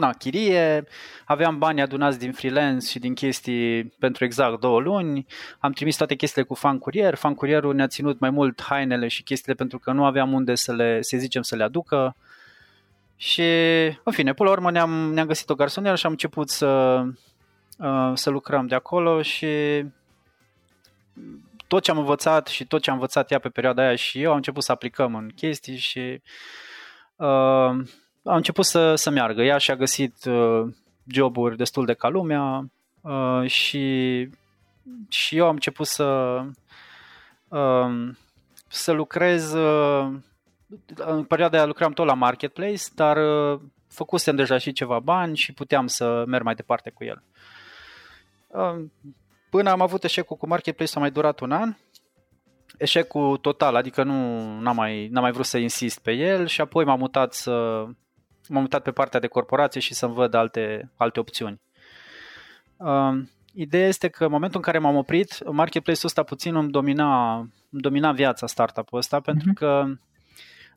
na, 0.02 0.12
chirie, 0.12 0.84
aveam 1.24 1.58
bani 1.58 1.80
adunați 1.80 2.18
din 2.18 2.32
freelance 2.32 2.86
și 2.86 2.98
din 2.98 3.14
chestii 3.14 3.84
pentru 3.84 4.24
exact 4.24 4.60
două 4.60 4.80
luni, 4.80 5.26
am 5.58 5.72
trimis 5.72 5.96
toate 5.96 6.14
chestiile 6.14 6.46
cu 6.46 6.54
fan 6.54 6.78
curier, 6.78 7.14
fan 7.14 7.34
curierul 7.34 7.74
ne-a 7.74 7.86
ținut 7.86 8.18
mai 8.18 8.30
mult 8.30 8.62
hainele 8.62 9.08
și 9.08 9.22
chestiile 9.22 9.54
pentru 9.54 9.78
că 9.78 9.92
nu 9.92 10.04
aveam 10.04 10.32
unde 10.32 10.54
să 10.54 10.72
le, 10.72 11.02
să 11.02 11.16
zicem, 11.16 11.42
să 11.42 11.56
le 11.56 11.62
aducă. 11.62 12.16
Și, 13.16 13.42
în 14.02 14.12
fine, 14.12 14.32
până 14.32 14.48
la 14.48 14.54
urmă 14.54 14.70
ne-am, 14.70 15.12
ne-am 15.12 15.26
găsit 15.26 15.50
o 15.50 15.54
garsonieră 15.54 15.96
și 15.96 16.06
am 16.06 16.12
început 16.12 16.50
să, 16.50 17.02
uh, 17.78 18.12
să 18.14 18.30
lucrăm 18.30 18.66
de 18.66 18.74
acolo 18.74 19.22
și 19.22 19.84
tot 21.66 21.82
ce 21.82 21.90
am 21.90 21.98
învățat 21.98 22.46
și 22.46 22.66
tot 22.66 22.82
ce 22.82 22.90
am 22.90 22.96
învățat 22.96 23.30
ea 23.30 23.38
pe 23.38 23.48
perioada 23.48 23.82
aia 23.82 23.96
și 23.96 24.22
eu 24.22 24.30
am 24.30 24.36
început 24.36 24.62
să 24.62 24.72
aplicăm 24.72 25.14
în 25.14 25.30
chestii 25.34 25.76
și 25.76 26.20
uh, 27.16 27.70
a 28.24 28.36
început 28.36 28.64
să, 28.64 28.94
să 28.94 29.10
meargă. 29.10 29.42
Ea 29.42 29.58
și-a 29.58 29.76
găsit 29.76 30.24
uh, 30.24 30.62
joburi 31.06 31.56
destul 31.56 31.84
de 31.84 31.94
ca 31.94 32.08
lumea 32.08 32.64
uh, 33.00 33.50
și, 33.50 34.28
și 35.08 35.36
eu 35.36 35.46
am 35.46 35.54
început 35.54 35.86
să, 35.86 36.40
uh, 37.48 38.10
să 38.68 38.92
lucrez. 38.92 39.52
Uh, 39.52 40.12
în 40.96 41.24
perioada 41.24 41.56
aia 41.56 41.66
lucram 41.66 41.92
tot 41.92 42.06
la 42.06 42.14
marketplace, 42.14 42.82
dar 42.94 43.16
uh, 43.16 43.60
făcusem 43.88 44.36
deja 44.36 44.58
și 44.58 44.72
ceva 44.72 44.98
bani 44.98 45.36
și 45.36 45.52
puteam 45.52 45.86
să 45.86 46.24
merg 46.26 46.44
mai 46.44 46.54
departe 46.54 46.90
cu 46.90 47.04
el. 47.04 47.22
Uh, 48.46 48.84
până 49.50 49.70
am 49.70 49.80
avut 49.80 50.04
eșecul 50.04 50.36
cu 50.36 50.46
marketplace 50.46 50.92
a 50.94 51.00
mai 51.00 51.10
durat 51.10 51.40
un 51.40 51.52
an 51.52 51.74
eșecul 52.78 53.36
total, 53.36 53.74
adică 53.74 54.02
nu 54.02 54.14
n-am 54.60 54.76
mai, 54.76 55.08
n-am 55.08 55.22
mai 55.22 55.32
vrut 55.32 55.46
să 55.46 55.58
insist 55.58 55.98
pe 55.98 56.12
el 56.12 56.46
și 56.46 56.60
apoi 56.60 56.84
m-am 56.84 56.98
mutat 56.98 57.32
să 57.32 57.86
m-am 58.48 58.62
mutat 58.62 58.82
pe 58.82 58.90
partea 58.90 59.20
de 59.20 59.26
corporație 59.26 59.80
și 59.80 59.94
să-mi 59.94 60.14
văd 60.14 60.34
alte, 60.34 60.90
alte 60.96 61.20
opțiuni. 61.20 61.60
Uh, 62.76 63.22
ideea 63.54 63.86
este 63.86 64.08
că 64.08 64.24
în 64.24 64.30
momentul 64.30 64.58
în 64.58 64.64
care 64.64 64.78
m-am 64.78 64.96
oprit, 64.96 65.50
marketplace-ul 65.50 66.06
ăsta 66.06 66.22
puțin 66.22 66.54
îmi 66.54 66.70
domina, 66.70 67.36
îmi 67.38 67.80
domina 67.80 68.12
viața 68.12 68.46
startup-ul 68.46 68.98
ăsta, 68.98 69.20
uh-huh. 69.20 69.24
pentru 69.24 69.52
că 69.52 69.84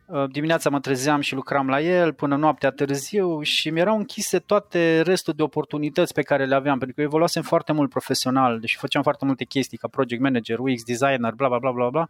uh, 0.06 0.30
dimineața 0.32 0.70
mă 0.70 0.80
trezeam 0.80 1.22
și 1.22 1.34
lucram 1.34 1.70
la 1.70 1.82
el 1.82 2.14
până 2.14 2.36
noaptea 2.36 2.70
târziu 2.70 3.42
și 3.42 3.70
mi 3.70 3.80
erau 3.80 3.98
închise 3.98 4.40
toate 4.40 5.02
restul 5.02 5.34
de 5.34 5.44
oportunități 5.44 6.14
pe 6.14 6.22
care 6.22 6.46
le 6.46 6.56
aveam, 6.56 6.78
pentru 6.78 6.96
că 6.96 7.02
eu 7.02 7.08
evoluasem 7.08 7.42
foarte 7.42 7.72
mult 7.72 7.90
profesional, 7.90 8.60
deși 8.60 8.78
făceam 8.78 9.04
foarte 9.04 9.26
multe 9.26 9.44
chestii 9.46 9.78
ca 9.78 9.88
project 9.88 10.22
manager, 10.22 10.60
UX 10.60 10.84
designer, 10.84 11.34
bla 11.34 11.48
bla 11.48 11.60
bla 11.60 11.72
bla 11.72 11.90
bla 11.90 12.10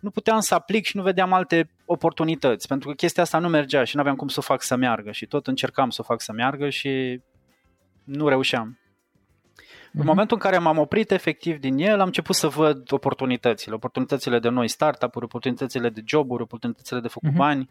nu 0.00 0.10
puteam 0.10 0.40
să 0.40 0.54
aplic 0.54 0.84
și 0.84 0.96
nu 0.96 1.02
vedeam 1.02 1.32
alte 1.32 1.70
oportunități, 1.84 2.68
pentru 2.68 2.88
că 2.88 2.94
chestia 2.94 3.22
asta 3.22 3.38
nu 3.38 3.48
mergea 3.48 3.84
și 3.84 3.94
nu 3.94 4.00
aveam 4.00 4.16
cum 4.16 4.28
să 4.28 4.38
o 4.38 4.42
fac 4.42 4.62
să 4.62 4.76
meargă 4.76 5.10
și 5.10 5.26
tot 5.26 5.46
încercam 5.46 5.90
să 5.90 6.00
o 6.00 6.04
fac 6.04 6.20
să 6.20 6.32
meargă 6.32 6.68
și 6.68 7.20
nu 8.04 8.28
reușeam. 8.28 8.78
Mm-hmm. 8.78 9.92
În 9.92 10.00
mhm. 10.00 10.06
momentul 10.06 10.36
în 10.36 10.42
care 10.42 10.58
m-am 10.58 10.78
oprit 10.78 11.10
efectiv 11.10 11.58
din 11.58 11.78
el, 11.78 12.00
am 12.00 12.06
început 12.06 12.34
să 12.34 12.48
văd 12.48 12.92
oportunitățile, 12.92 13.74
oportunitățile 13.74 14.38
de 14.38 14.48
noi 14.48 14.68
startup-uri, 14.68 15.24
oportunitățile 15.24 15.88
de 15.88 16.02
joburi, 16.06 16.42
oportunitățile 16.42 17.00
de 17.00 17.08
făcut 17.08 17.30
mm-hmm. 17.30 17.36
bani. 17.36 17.70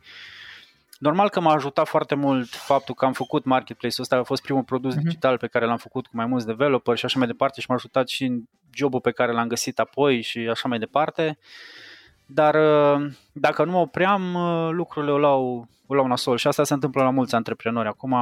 Normal 1.00 1.30
că 1.30 1.40
m-a 1.40 1.54
ajutat 1.54 1.88
foarte 1.88 2.16
mult 2.16 2.50
faptul 2.50 2.96
că 2.96 3.06
am 3.06 3.14
făcut 3.14 3.46
marketplace-ul 3.46 4.02
ăsta, 4.02 4.16
a 4.16 4.24
fost 4.24 4.42
primul 4.42 4.64
produs 4.64 4.94
mm-hmm. 4.94 5.02
digital 5.02 5.38
pe 5.38 5.48
care 5.48 5.66
l-am 5.66 5.78
făcut 5.78 6.08
cu 6.08 6.16
mai 6.16 6.26
mulți 6.26 6.46
developeri 6.46 7.00
și 7.00 7.06
așa 7.06 7.18
mai 7.18 7.28
departe 7.28 7.62
și 7.62 7.66
m-a 7.70 7.76
ajutat 7.76 8.08
și 8.08 8.24
în 8.24 8.42
jobul 8.74 9.02
pe 9.02 9.12
care 9.12 9.32
l-am 9.32 9.48
găsit 9.48 9.80
apoi 9.80 10.22
și 10.22 10.40
așa 10.40 10.68
mai 10.68 10.80
departe. 10.80 11.38
Uh, 11.40 11.89
dar 12.32 12.56
uh, 12.56 13.12
dacă 13.32 13.64
nu 13.64 13.72
mă 13.72 13.78
opream, 13.78 14.34
uh, 14.34 14.70
lucrurile 14.72 15.12
o 15.12 15.18
luau, 15.18 15.68
o 15.88 15.94
luau 15.94 16.08
nasol 16.08 16.38
și 16.38 16.48
asta 16.48 16.64
se 16.64 16.74
întâmplă 16.74 17.04
la 17.04 17.10
mulți 17.10 17.36
antreprenori. 17.36 17.88
Acum, 17.88 18.16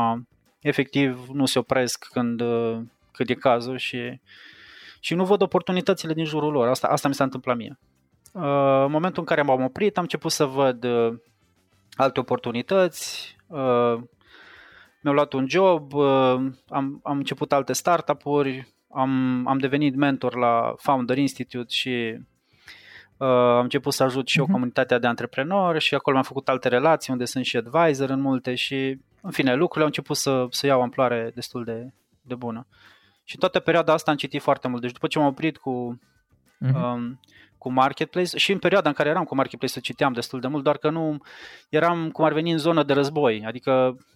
efectiv, 0.60 1.28
nu 1.34 1.46
se 1.46 1.60
opresc 1.60 2.08
când, 2.12 2.42
uh, 2.42 2.78
când 3.12 3.30
e 3.30 3.34
cazul 3.34 3.78
și, 3.78 4.22
și 5.00 5.16
nu 5.16 5.26
văd 5.26 5.42
oportunitățile 5.42 6.14
din 6.14 6.26
jurul 6.26 6.52
lor. 6.52 6.68
Asta, 6.68 6.88
asta 6.88 7.08
mi 7.08 7.14
s-a 7.14 7.24
întâmplat 7.24 7.56
mie. 7.56 7.80
În 8.34 8.92
momentul 8.92 9.20
în 9.20 9.26
care 9.26 9.42
m-am 9.42 9.64
oprit, 9.64 9.98
am 9.98 10.04
început 10.04 10.32
să 10.32 10.46
văd 10.46 10.86
alte 11.96 12.20
oportunități, 12.20 13.36
mi-am 15.02 15.16
luat 15.16 15.34
un 15.34 15.48
job, 15.50 15.94
am, 16.68 17.00
am 17.04 17.18
început 17.18 17.52
alte 17.52 17.74
startup-uri, 17.74 18.68
am, 18.94 19.44
am 19.48 19.58
devenit 19.58 19.96
mentor 19.96 20.36
la 20.36 20.74
Founder 20.78 21.18
Institute 21.18 21.70
și 21.70 22.20
Uh, 23.18 23.28
am 23.28 23.64
început 23.64 23.94
să 23.94 24.04
ajut 24.04 24.28
și 24.28 24.40
eu 24.40 24.46
uh-huh. 24.46 24.52
comunitatea 24.52 25.00
de 25.00 25.08
antreprenori 25.08 25.80
și 25.80 25.96
acolo 25.96 26.18
am 26.18 26.24
făcut 26.24 26.50
alte 26.50 26.68
relații 26.68 27.14
unde 27.14 27.26
sunt 27.26 27.46
și 27.46 27.58
advisor 27.58 28.10
în 28.10 28.22
multe 28.22 28.56
și, 28.56 29.00
în 29.22 29.32
fine, 29.32 29.54
lucrurile 29.54 29.82
au 29.82 29.88
început 29.88 30.16
să, 30.16 30.48
să 30.50 30.66
iau 30.66 30.82
amploare 30.82 31.32
destul 31.36 31.64
de, 31.64 31.94
de 32.22 32.36
bună. 32.36 32.68
Și 33.24 33.38
toată 33.38 33.60
perioada 33.60 33.94
asta 33.94 34.12
am 34.12 34.18
citit 34.18 34.42
foarte 34.42 34.68
mult. 34.68 34.82
Deci 34.82 34.92
după 34.92 35.08
ce 35.08 35.20
m-am 35.20 35.28
oprit 35.28 35.58
cu, 35.58 36.00
uh-huh. 36.66 36.74
um, 36.74 37.20
cu 37.58 37.72
Marketplace 37.72 38.38
și 38.38 38.52
în 38.52 38.60
perioada 38.60 38.90
în 38.90 38.96
care 38.96 39.10
eram 39.10 39.24
cu 39.24 39.36
Marketplace 39.36 39.80
citeam 39.80 40.14
destul 40.14 40.40
de 40.40 40.48
mult, 40.48 40.64
doar 40.64 40.78
că 40.78 40.90
nu 40.90 41.18
eram 41.70 42.10
cum 42.12 42.26
ar 42.26 42.34
veni 42.34 42.52
în 42.52 42.58
zonă 42.58 42.84
de 42.84 42.94
război. 42.94 43.44
Adică 43.46 43.72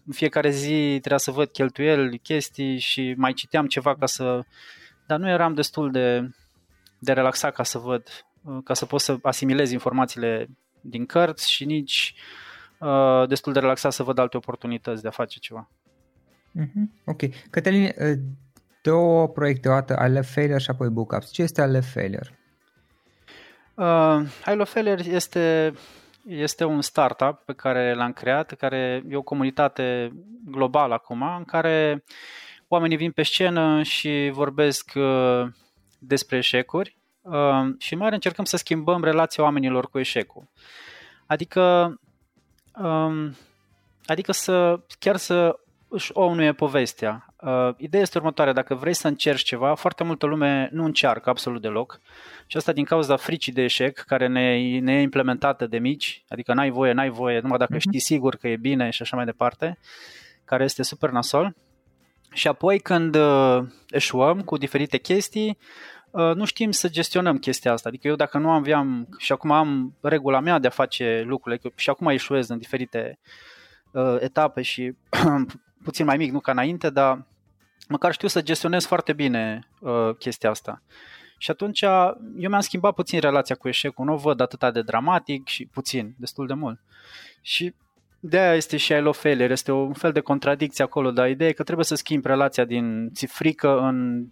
în 0.06 0.14
fiecare 0.14 0.50
zi 0.50 0.98
trebuia 1.00 1.18
să 1.18 1.32
văd 1.32 1.50
cheltuieli, 1.50 2.20
chestii 2.20 2.80
și 2.80 3.14
mai 3.18 3.34
citeam 3.34 3.66
ceva 3.66 3.96
ca 3.96 4.06
să... 4.06 4.42
Dar 5.08 5.20
nu 5.20 5.30
eram 5.30 5.54
destul 5.54 5.92
de, 5.92 6.30
de 7.00 7.14
relaxat 7.14 7.54
ca 7.54 7.64
să 7.64 7.78
văd 7.78 8.04
Uh, 8.04 8.31
ca 8.64 8.74
să 8.74 8.86
poți 8.86 9.06
să 9.06 9.18
asimilezi 9.22 9.74
informațiile 9.74 10.50
din 10.82 11.06
cărți 11.06 11.52
și 11.52 11.66
nici 11.66 12.14
uh, 12.78 13.28
destul 13.28 13.54
de 13.54 13.60
relaxat 13.60 13.92
să 13.92 14.04
văd 14.04 14.18
alte 14.18 14.38
oportunități 14.38 15.02
de 15.02 15.08
a 15.08 15.12
face 15.12 15.40
ceva. 15.40 15.70
Mm-hmm. 16.60 17.04
Ok. 17.06 17.22
Cătălin, 17.50 17.84
uh, 17.84 18.20
două 18.82 19.28
proiecte 19.28 19.70
o 19.70 19.72
dată, 19.72 20.04
I 20.06 20.08
Love 20.08 20.22
Failure 20.22 20.60
și 20.60 20.70
apoi 20.70 20.90
Bookups. 20.90 21.32
Ce 21.32 21.42
este 21.42 21.62
I 21.62 21.66
Love 21.66 21.80
Failure? 21.80 22.40
Uh, 23.74 24.22
I 24.46 24.56
Love 24.56 24.64
Failure 24.64 25.04
este, 25.04 25.74
este 26.26 26.64
un 26.64 26.82
startup 26.82 27.42
pe 27.46 27.54
care 27.54 27.94
l-am 27.94 28.14
creat, 28.14 28.54
care 28.54 29.04
e 29.10 29.16
o 29.16 29.22
comunitate 29.22 30.14
globală 30.46 30.94
acum, 30.94 31.22
în 31.38 31.44
care 31.44 32.04
oamenii 32.68 32.98
vin 32.98 33.12
pe 33.12 33.24
scenă 33.24 33.84
și 33.84 34.30
vorbesc 34.34 34.92
uh, 34.96 35.48
despre 36.00 36.38
eșecuri 36.38 36.96
uh, 36.96 37.01
și 37.78 37.96
mai 37.96 38.10
încercăm 38.12 38.46
să 38.46 38.58
schimbăm 38.58 39.04
relația 39.04 39.44
oamenilor 39.44 39.90
cu 39.90 40.00
eșecul. 40.00 40.48
Adică, 41.26 41.96
um, 42.82 43.36
adică 44.06 44.32
să 44.32 44.80
chiar 45.00 45.16
să 45.16 45.60
își 45.88 46.12
onuie 46.14 46.54
povestea. 46.54 47.26
Uh, 47.42 47.70
ideea 47.78 48.02
este 48.02 48.18
următoarea, 48.18 48.54
dacă 48.54 48.76
vrei 48.76 48.94
să 48.94 49.08
încerci 49.08 49.44
ceva, 49.44 49.76
foarte 49.76 50.04
multă 50.04 50.26
lume 50.26 50.70
nu 50.72 50.84
încearcă 50.84 51.30
absolut 51.30 51.62
deloc 51.62 52.00
și 52.48 52.58
asta 52.58 52.72
din 52.72 52.84
cauza 52.84 53.16
fricii 53.16 53.54
de 53.54 53.62
eșec 53.62 54.00
care 54.00 54.28
ne, 54.28 54.80
ne 54.80 54.94
e 54.94 55.02
implementată 55.02 55.68
de 55.68 55.78
mici, 55.78 56.24
adică 56.28 56.54
n-ai 56.54 56.70
voie, 56.70 56.92
n-ai 56.92 57.10
voie, 57.10 57.40
numai 57.40 57.58
dacă 57.58 57.76
uh-huh. 57.76 57.80
știi 57.88 58.00
sigur 58.00 58.36
că 58.36 58.48
e 58.48 58.56
bine 58.56 58.90
și 58.90 59.02
așa 59.02 59.16
mai 59.16 59.26
departe, 59.26 59.78
care 60.46 60.64
este 60.64 60.84
super 60.84 61.10
nasol. 61.10 61.56
Și 62.34 62.48
apoi 62.48 62.80
când 62.80 63.16
uh, 63.16 63.64
eșuăm 63.90 64.42
cu 64.42 64.58
diferite 64.58 64.98
chestii, 64.98 65.58
Uh, 65.58 66.01
nu 66.12 66.45
știm 66.45 66.71
să 66.71 66.89
gestionăm 66.89 67.38
chestia 67.38 67.71
asta. 67.71 67.89
Adică 67.89 68.08
eu 68.08 68.15
dacă 68.15 68.38
nu 68.38 68.52
aveam 68.52 69.08
și 69.17 69.32
acum 69.32 69.52
am 69.52 69.97
regula 70.02 70.39
mea 70.39 70.60
de 70.60 70.67
a 70.67 70.71
face 70.71 71.24
lucrurile 71.26 71.71
și 71.76 71.89
acum 71.89 72.08
eșuez 72.08 72.50
în 72.50 72.58
diferite 72.58 73.19
uh, 73.91 74.15
etape 74.19 74.62
și 74.62 74.93
puțin 75.84 76.06
mai 76.06 76.17
mic, 76.17 76.32
nu 76.32 76.39
ca 76.39 76.52
înainte, 76.52 76.89
dar 76.89 77.26
măcar 77.88 78.13
știu 78.13 78.28
să 78.28 78.41
gestionez 78.41 78.86
foarte 78.86 79.13
bine 79.13 79.67
uh, 79.80 80.15
chestia 80.19 80.50
asta. 80.50 80.82
Și 81.38 81.52
atunci 81.52 81.82
eu 81.82 82.50
mi-am 82.50 82.60
schimbat 82.60 82.93
puțin 82.93 83.19
relația 83.19 83.56
cu 83.56 83.67
eșecul, 83.67 84.06
nu 84.06 84.13
o 84.13 84.17
văd 84.17 84.39
atât 84.39 84.74
de 84.74 84.82
dramatic 84.82 85.47
și 85.47 85.65
puțin, 85.65 86.15
destul 86.17 86.47
de 86.47 86.54
mult. 86.54 86.80
Și 87.41 87.74
de 88.19 88.39
aia 88.39 88.56
este 88.56 88.78
și 88.78 88.91
I 88.91 89.00
love 89.00 89.17
failure, 89.17 89.52
este 89.52 89.71
un 89.71 89.93
fel 89.93 90.12
de 90.12 90.19
contradicție 90.19 90.84
acolo, 90.84 91.12
dar 91.12 91.30
ideea 91.30 91.50
e 91.50 91.54
că 91.54 91.63
trebuie 91.63 91.86
să 91.86 91.95
schimbi 91.95 92.28
relația 92.28 92.65
din 92.65 93.10
ți 93.13 93.26
frică 93.26 93.80
în 93.80 94.26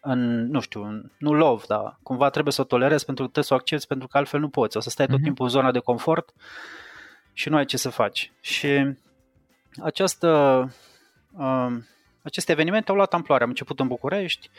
în, 0.00 0.46
nu 0.46 0.60
știu, 0.60 0.82
în, 0.82 1.10
nu 1.18 1.32
love, 1.32 1.64
dar 1.68 1.98
cumva 2.02 2.30
trebuie 2.30 2.52
să 2.52 2.60
o 2.60 2.64
tolerezi 2.64 3.04
pentru 3.04 3.24
că 3.24 3.30
trebuie 3.30 3.44
să 3.44 3.54
o 3.54 3.56
accepti 3.56 3.86
pentru 3.86 4.08
că 4.08 4.16
altfel 4.16 4.40
nu 4.40 4.48
poți. 4.48 4.76
O 4.76 4.80
să 4.80 4.90
stai 4.90 5.06
tot 5.06 5.18
mm-hmm. 5.18 5.22
timpul 5.22 5.44
în 5.44 5.50
zona 5.50 5.70
de 5.70 5.78
confort 5.78 6.32
și 7.32 7.48
nu 7.48 7.56
ai 7.56 7.64
ce 7.64 7.76
să 7.76 7.90
faci. 7.90 8.32
Și 8.40 8.96
această, 9.82 10.28
uh, 11.32 11.66
aceste 12.22 12.52
evenimente 12.52 12.90
au 12.90 12.96
luat 12.96 13.14
amploare. 13.14 13.42
Am 13.42 13.48
început 13.48 13.80
în 13.80 13.86
București, 13.86 14.50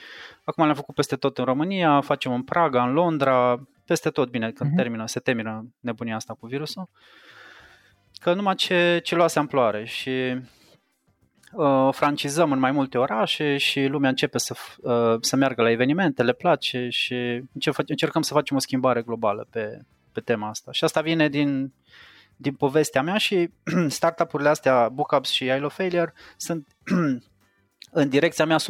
acum 0.43 0.63
le-am 0.63 0.75
făcut 0.75 0.95
peste 0.95 1.15
tot 1.15 1.37
în 1.37 1.45
România, 1.45 2.01
facem 2.01 2.33
în 2.33 2.43
Praga, 2.43 2.83
în 2.83 2.93
Londra, 2.93 3.67
peste 3.85 4.09
tot, 4.09 4.29
bine, 4.29 4.51
când 4.51 4.71
mm-hmm. 4.71 4.75
termină, 4.75 5.07
se 5.07 5.19
termină 5.19 5.65
nebunia 5.79 6.15
asta 6.15 6.33
cu 6.39 6.47
virusul. 6.47 6.89
Că 8.13 8.33
numai 8.33 8.55
ce, 8.55 8.99
ce 9.03 9.15
luase 9.15 9.39
amploare 9.39 9.85
și 9.85 10.41
uh, 11.53 11.89
francizăm 11.91 12.51
în 12.51 12.59
mai 12.59 12.71
multe 12.71 12.97
orașe 12.97 13.57
și 13.57 13.85
lumea 13.85 14.09
începe 14.09 14.37
să, 14.37 14.55
uh, 14.81 15.17
să 15.21 15.35
meargă 15.35 15.61
la 15.61 15.71
evenimente, 15.71 16.23
le 16.23 16.33
place 16.33 16.87
și 16.89 17.43
încercăm 17.75 18.21
să 18.21 18.33
facem 18.33 18.55
o 18.55 18.59
schimbare 18.59 19.01
globală 19.01 19.47
pe, 19.49 19.79
pe 20.11 20.19
tema 20.19 20.49
asta. 20.49 20.71
Și 20.71 20.83
asta 20.83 21.01
vine 21.01 21.29
din, 21.29 21.73
din 22.35 22.53
povestea 22.53 23.01
mea 23.01 23.17
și 23.17 23.49
startup-urile 23.87 24.49
astea, 24.49 24.89
Bookups 24.89 25.29
și 25.29 25.43
I 25.43 25.59
Love 25.59 25.73
Failure, 25.73 26.13
sunt 26.37 26.67
în 28.01 28.09
direcția 28.09 28.45
mea 28.45 28.57
100% 28.57 28.61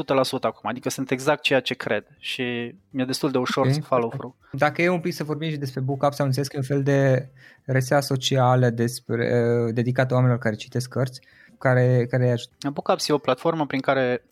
acum, 0.41 0.70
adică 0.70 0.89
sunt 0.89 1.12
exact 1.12 1.41
ceea 1.41 1.60
ce 1.60 1.74
cred 1.74 2.06
și 2.17 2.76
mi-e 2.89 3.06
destul 3.06 3.32
de 3.32 3.38
ușor 3.38 3.63
okay. 3.63 3.76
să 3.76 3.82
follow 3.82 4.10
through. 4.10 4.34
Dacă 4.52 4.82
e 4.82 4.89
un 4.89 5.00
pic 5.00 5.13
să 5.13 5.24
vorbim 5.24 5.50
și 5.50 5.58
despre 5.58 5.80
Bookups, 5.80 6.20
am 6.20 6.26
înțeles 6.26 6.48
că 6.48 6.56
e 6.56 6.60
un 6.60 6.65
fel 6.65 6.84
de 6.84 7.30
rețea 7.65 8.00
socială 8.00 8.70
despre, 8.70 9.44
uh, 9.65 9.74
dedicată 9.74 10.13
oamenilor 10.13 10.39
care 10.39 10.56
citesc 10.56 10.89
cărți, 10.89 11.22
care, 11.62 12.08
care 12.10 12.24
îi 12.24 12.32
ajută. 12.32 12.69
Bookups 12.74 13.08
e 13.08 13.13
o 13.13 13.17
platformă 13.17 13.65
prin 13.65 13.80
care 13.80 14.24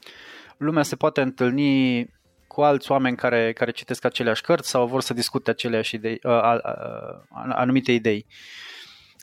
lumea 0.57 0.83
se 0.83 0.95
poate 0.95 1.21
întâlni 1.21 2.05
cu 2.47 2.61
alți 2.61 2.91
oameni 2.91 3.15
care, 3.15 3.53
care 3.53 3.71
citesc 3.71 4.05
aceleași 4.05 4.41
cărți 4.41 4.69
sau 4.69 4.87
vor 4.87 5.01
să 5.01 5.13
discute 5.13 5.49
aceleași 5.49 5.95
idei, 5.95 6.19
uh, 6.23 6.31
uh, 6.31 6.59
uh, 6.63 7.53
anumite 7.55 7.91
idei. 7.91 8.25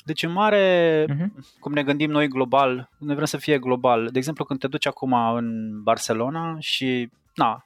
Deci 0.04 0.22
în 0.22 0.32
mare, 0.32 1.04
uh-huh. 1.04 1.58
cum 1.60 1.72
ne 1.72 1.82
gândim 1.82 2.10
noi 2.10 2.28
global, 2.28 2.90
noi 2.98 3.14
vrem 3.14 3.26
să 3.26 3.36
fie 3.36 3.58
global. 3.58 4.08
De 4.12 4.18
exemplu, 4.18 4.44
când 4.44 4.60
te 4.60 4.66
duci 4.66 4.86
acum 4.86 5.12
în 5.12 5.80
Barcelona 5.82 6.56
și 6.58 7.10
na, 7.34 7.64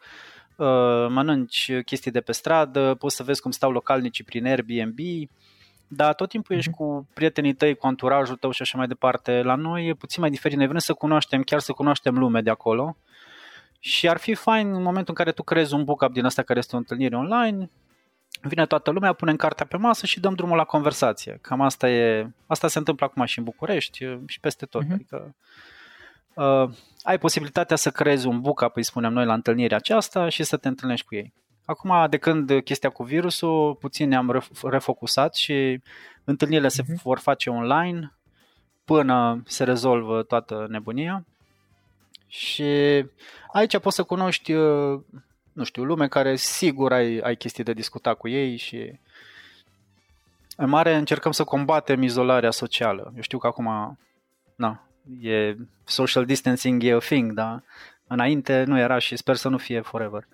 uh, 0.57 1.07
mănânci 1.09 1.73
chestii 1.85 2.11
de 2.11 2.21
pe 2.21 2.33
stradă, 2.33 2.95
poți 2.99 3.17
să 3.17 3.23
vezi 3.23 3.41
cum 3.41 3.51
stau 3.51 3.71
localnicii 3.71 4.25
prin 4.25 4.47
Airbnb, 4.47 4.99
dar 5.93 6.15
tot 6.15 6.29
timpul 6.29 6.57
ești 6.57 6.71
mhm. 6.71 6.79
cu 6.79 7.09
prietenii 7.15 7.55
tăi, 7.55 7.75
cu 7.75 7.87
anturajul 7.87 8.37
tău 8.37 8.51
și 8.51 8.63
așa 8.63 8.79
mai 8.79 8.87
departe. 8.87 9.43
La 9.43 9.55
noi 9.55 9.87
e 9.87 9.95
puțin 9.95 10.21
mai 10.21 10.31
diferit, 10.31 10.57
noi 10.57 10.67
vrem 10.67 10.79
să 10.79 10.93
cunoaștem, 10.93 11.43
chiar 11.43 11.61
să 11.61 11.73
cunoaștem 11.73 12.19
lume 12.19 12.41
de 12.41 12.51
acolo 12.51 12.97
și 13.79 14.09
ar 14.09 14.17
fi 14.17 14.35
fain 14.35 14.75
în 14.75 14.83
momentul 14.83 15.09
în 15.09 15.15
care 15.15 15.33
tu 15.33 15.43
creezi 15.43 15.75
un 15.75 15.85
book-up 15.85 16.13
din 16.13 16.25
asta 16.25 16.43
care 16.43 16.59
este 16.59 16.75
o 16.75 16.79
întâlnire 16.79 17.17
online, 17.17 17.71
vine 18.41 18.67
toată 18.67 18.91
lumea, 18.91 19.13
punem 19.13 19.37
cartea 19.37 19.67
pe 19.67 19.77
masă 19.77 20.07
și 20.07 20.21
dăm 20.21 20.35
drumul 20.35 20.57
la 20.57 20.65
conversație. 20.65 21.39
Cam 21.41 21.61
asta 21.61 21.91
e, 21.91 22.31
asta 22.47 22.69
se 22.69 22.79
întâmplă 22.79 23.07
acum 23.07 23.25
și 23.25 23.39
în 23.39 23.45
București 23.45 24.07
și 24.27 24.41
peste 24.41 24.67
tot. 24.67 24.85
Uh-huh. 24.85 24.93
Adică 24.93 25.35
uh, 26.35 26.71
ai 27.03 27.19
posibilitatea 27.19 27.77
să 27.77 27.91
creezi 27.91 28.27
un 28.27 28.41
book-up, 28.41 28.77
îi 28.77 28.83
spunem 28.83 29.13
noi, 29.13 29.25
la 29.25 29.35
întâlnirea 29.35 29.77
aceasta 29.77 30.29
și 30.29 30.43
să 30.43 30.57
te 30.57 30.69
întâlnești 30.69 31.07
cu 31.07 31.15
ei. 31.15 31.33
Acum, 31.65 32.07
de 32.11 32.17
când 32.17 32.61
chestia 32.65 32.91
cu 32.91 33.03
virusul, 33.03 33.75
puțin 33.75 34.09
ne-am 34.09 34.43
refocusat 34.63 35.35
și 35.35 35.81
întâlnirile 36.25 36.69
uh-huh. 36.69 36.71
se 36.71 36.83
mhm. 36.89 37.01
vor 37.03 37.19
face 37.19 37.51
online 37.51 38.13
până 38.85 39.43
se 39.47 39.65
rezolvă 39.65 40.23
toată 40.23 40.67
nebunia. 40.69 41.25
Și 42.27 42.65
aici 43.53 43.79
poți 43.79 43.97
să 43.97 44.03
cunoști, 44.03 44.53
uh, 44.53 45.01
nu 45.53 45.65
știu, 45.65 45.85
lume 45.85 46.09
care 46.09 46.37
sigur 46.37 46.93
ai, 46.93 47.19
ai 47.19 47.37
chestii 47.37 47.65
de 47.65 47.73
discutat 47.73 48.17
cu 48.17 48.29
ei 48.29 48.57
și 48.57 48.99
în 50.57 50.69
mare 50.69 50.95
încercăm 50.95 51.33
să 51.33 51.45
combatem 51.45 52.03
izolarea 52.03 52.51
socială. 52.51 53.13
Eu 53.17 53.23
știu 53.23 53.39
că 53.39 53.47
acum, 53.47 53.99
na, 54.57 54.89
e 55.21 55.57
social 55.85 56.25
distancing 56.25 56.83
e 56.83 56.93
a 56.93 56.99
thing, 56.99 57.33
dar 57.33 57.63
înainte 58.07 58.65
nu 58.65 58.79
era 58.79 58.99
și 58.99 59.17
sper 59.17 59.37
să 59.37 59.49
nu 59.49 59.59
fie 59.59 59.81
forever. 59.81 60.27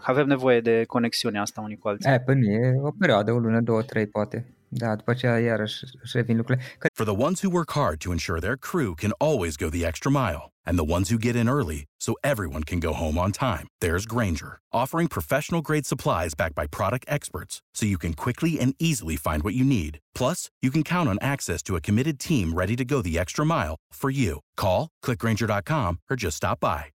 Avem 0.00 0.26
nevoie 0.26 0.60
de 0.60 0.84
conexiunea 0.84 1.40
asta 1.40 1.60
unii 1.60 1.76
cu 1.76 1.88
alții. 1.88 2.10
Eh, 2.10 2.14
e, 2.14 2.20
până 2.20 2.46
e 2.46 2.78
o 2.82 2.90
perioadă, 2.90 3.32
o 3.32 3.38
lună, 3.38 3.60
două, 3.60 3.82
trei, 3.82 4.06
poate. 4.06 4.46
Da, 4.68 4.96
după 4.96 5.10
aceea 5.10 5.38
iarăși 5.38 5.84
revin 6.12 6.36
lucrurile. 6.36 6.64
For 6.94 7.06
the 7.06 7.22
ones 7.24 7.40
who 7.40 7.50
work 7.50 7.72
hard 7.72 7.98
to 8.00 8.10
ensure 8.10 8.40
their 8.40 8.56
crew 8.56 8.94
can 8.94 9.12
always 9.18 9.56
go 9.56 9.68
the 9.70 9.86
extra 9.86 10.10
mile, 10.10 10.50
and 10.66 10.76
the 10.76 10.92
ones 10.96 11.08
who 11.08 11.18
get 11.18 11.36
in 11.36 11.48
early 11.48 11.84
so 12.00 12.12
everyone 12.22 12.62
can 12.62 12.80
go 12.80 12.92
home 12.92 13.16
on 13.18 13.30
time, 13.32 13.66
there's 13.80 14.06
Granger, 14.14 14.52
offering 14.72 15.08
professional 15.08 15.62
grade 15.62 15.86
supplies 15.86 16.34
backed 16.34 16.54
by 16.54 16.66
product 16.66 17.04
experts 17.08 17.62
so 17.74 17.86
you 17.86 17.98
can 17.98 18.12
quickly 18.12 18.60
and 18.60 18.74
easily 18.78 19.16
find 19.16 19.42
what 19.42 19.54
you 19.54 19.64
need. 19.64 19.98
Plus, 20.14 20.50
you 20.64 20.70
can 20.70 20.82
count 20.82 21.08
on 21.08 21.18
access 21.20 21.62
to 21.62 21.76
a 21.76 21.80
committed 21.80 22.18
team 22.18 22.52
ready 22.52 22.76
to 22.76 22.84
go 22.84 23.00
the 23.00 23.18
extra 23.18 23.44
mile 23.46 23.76
for 23.92 24.10
you. 24.10 24.40
Call, 24.56 24.88
clickgranger.com, 25.04 26.00
or 26.10 26.16
just 26.16 26.36
stop 26.36 26.60
by. 26.60 26.97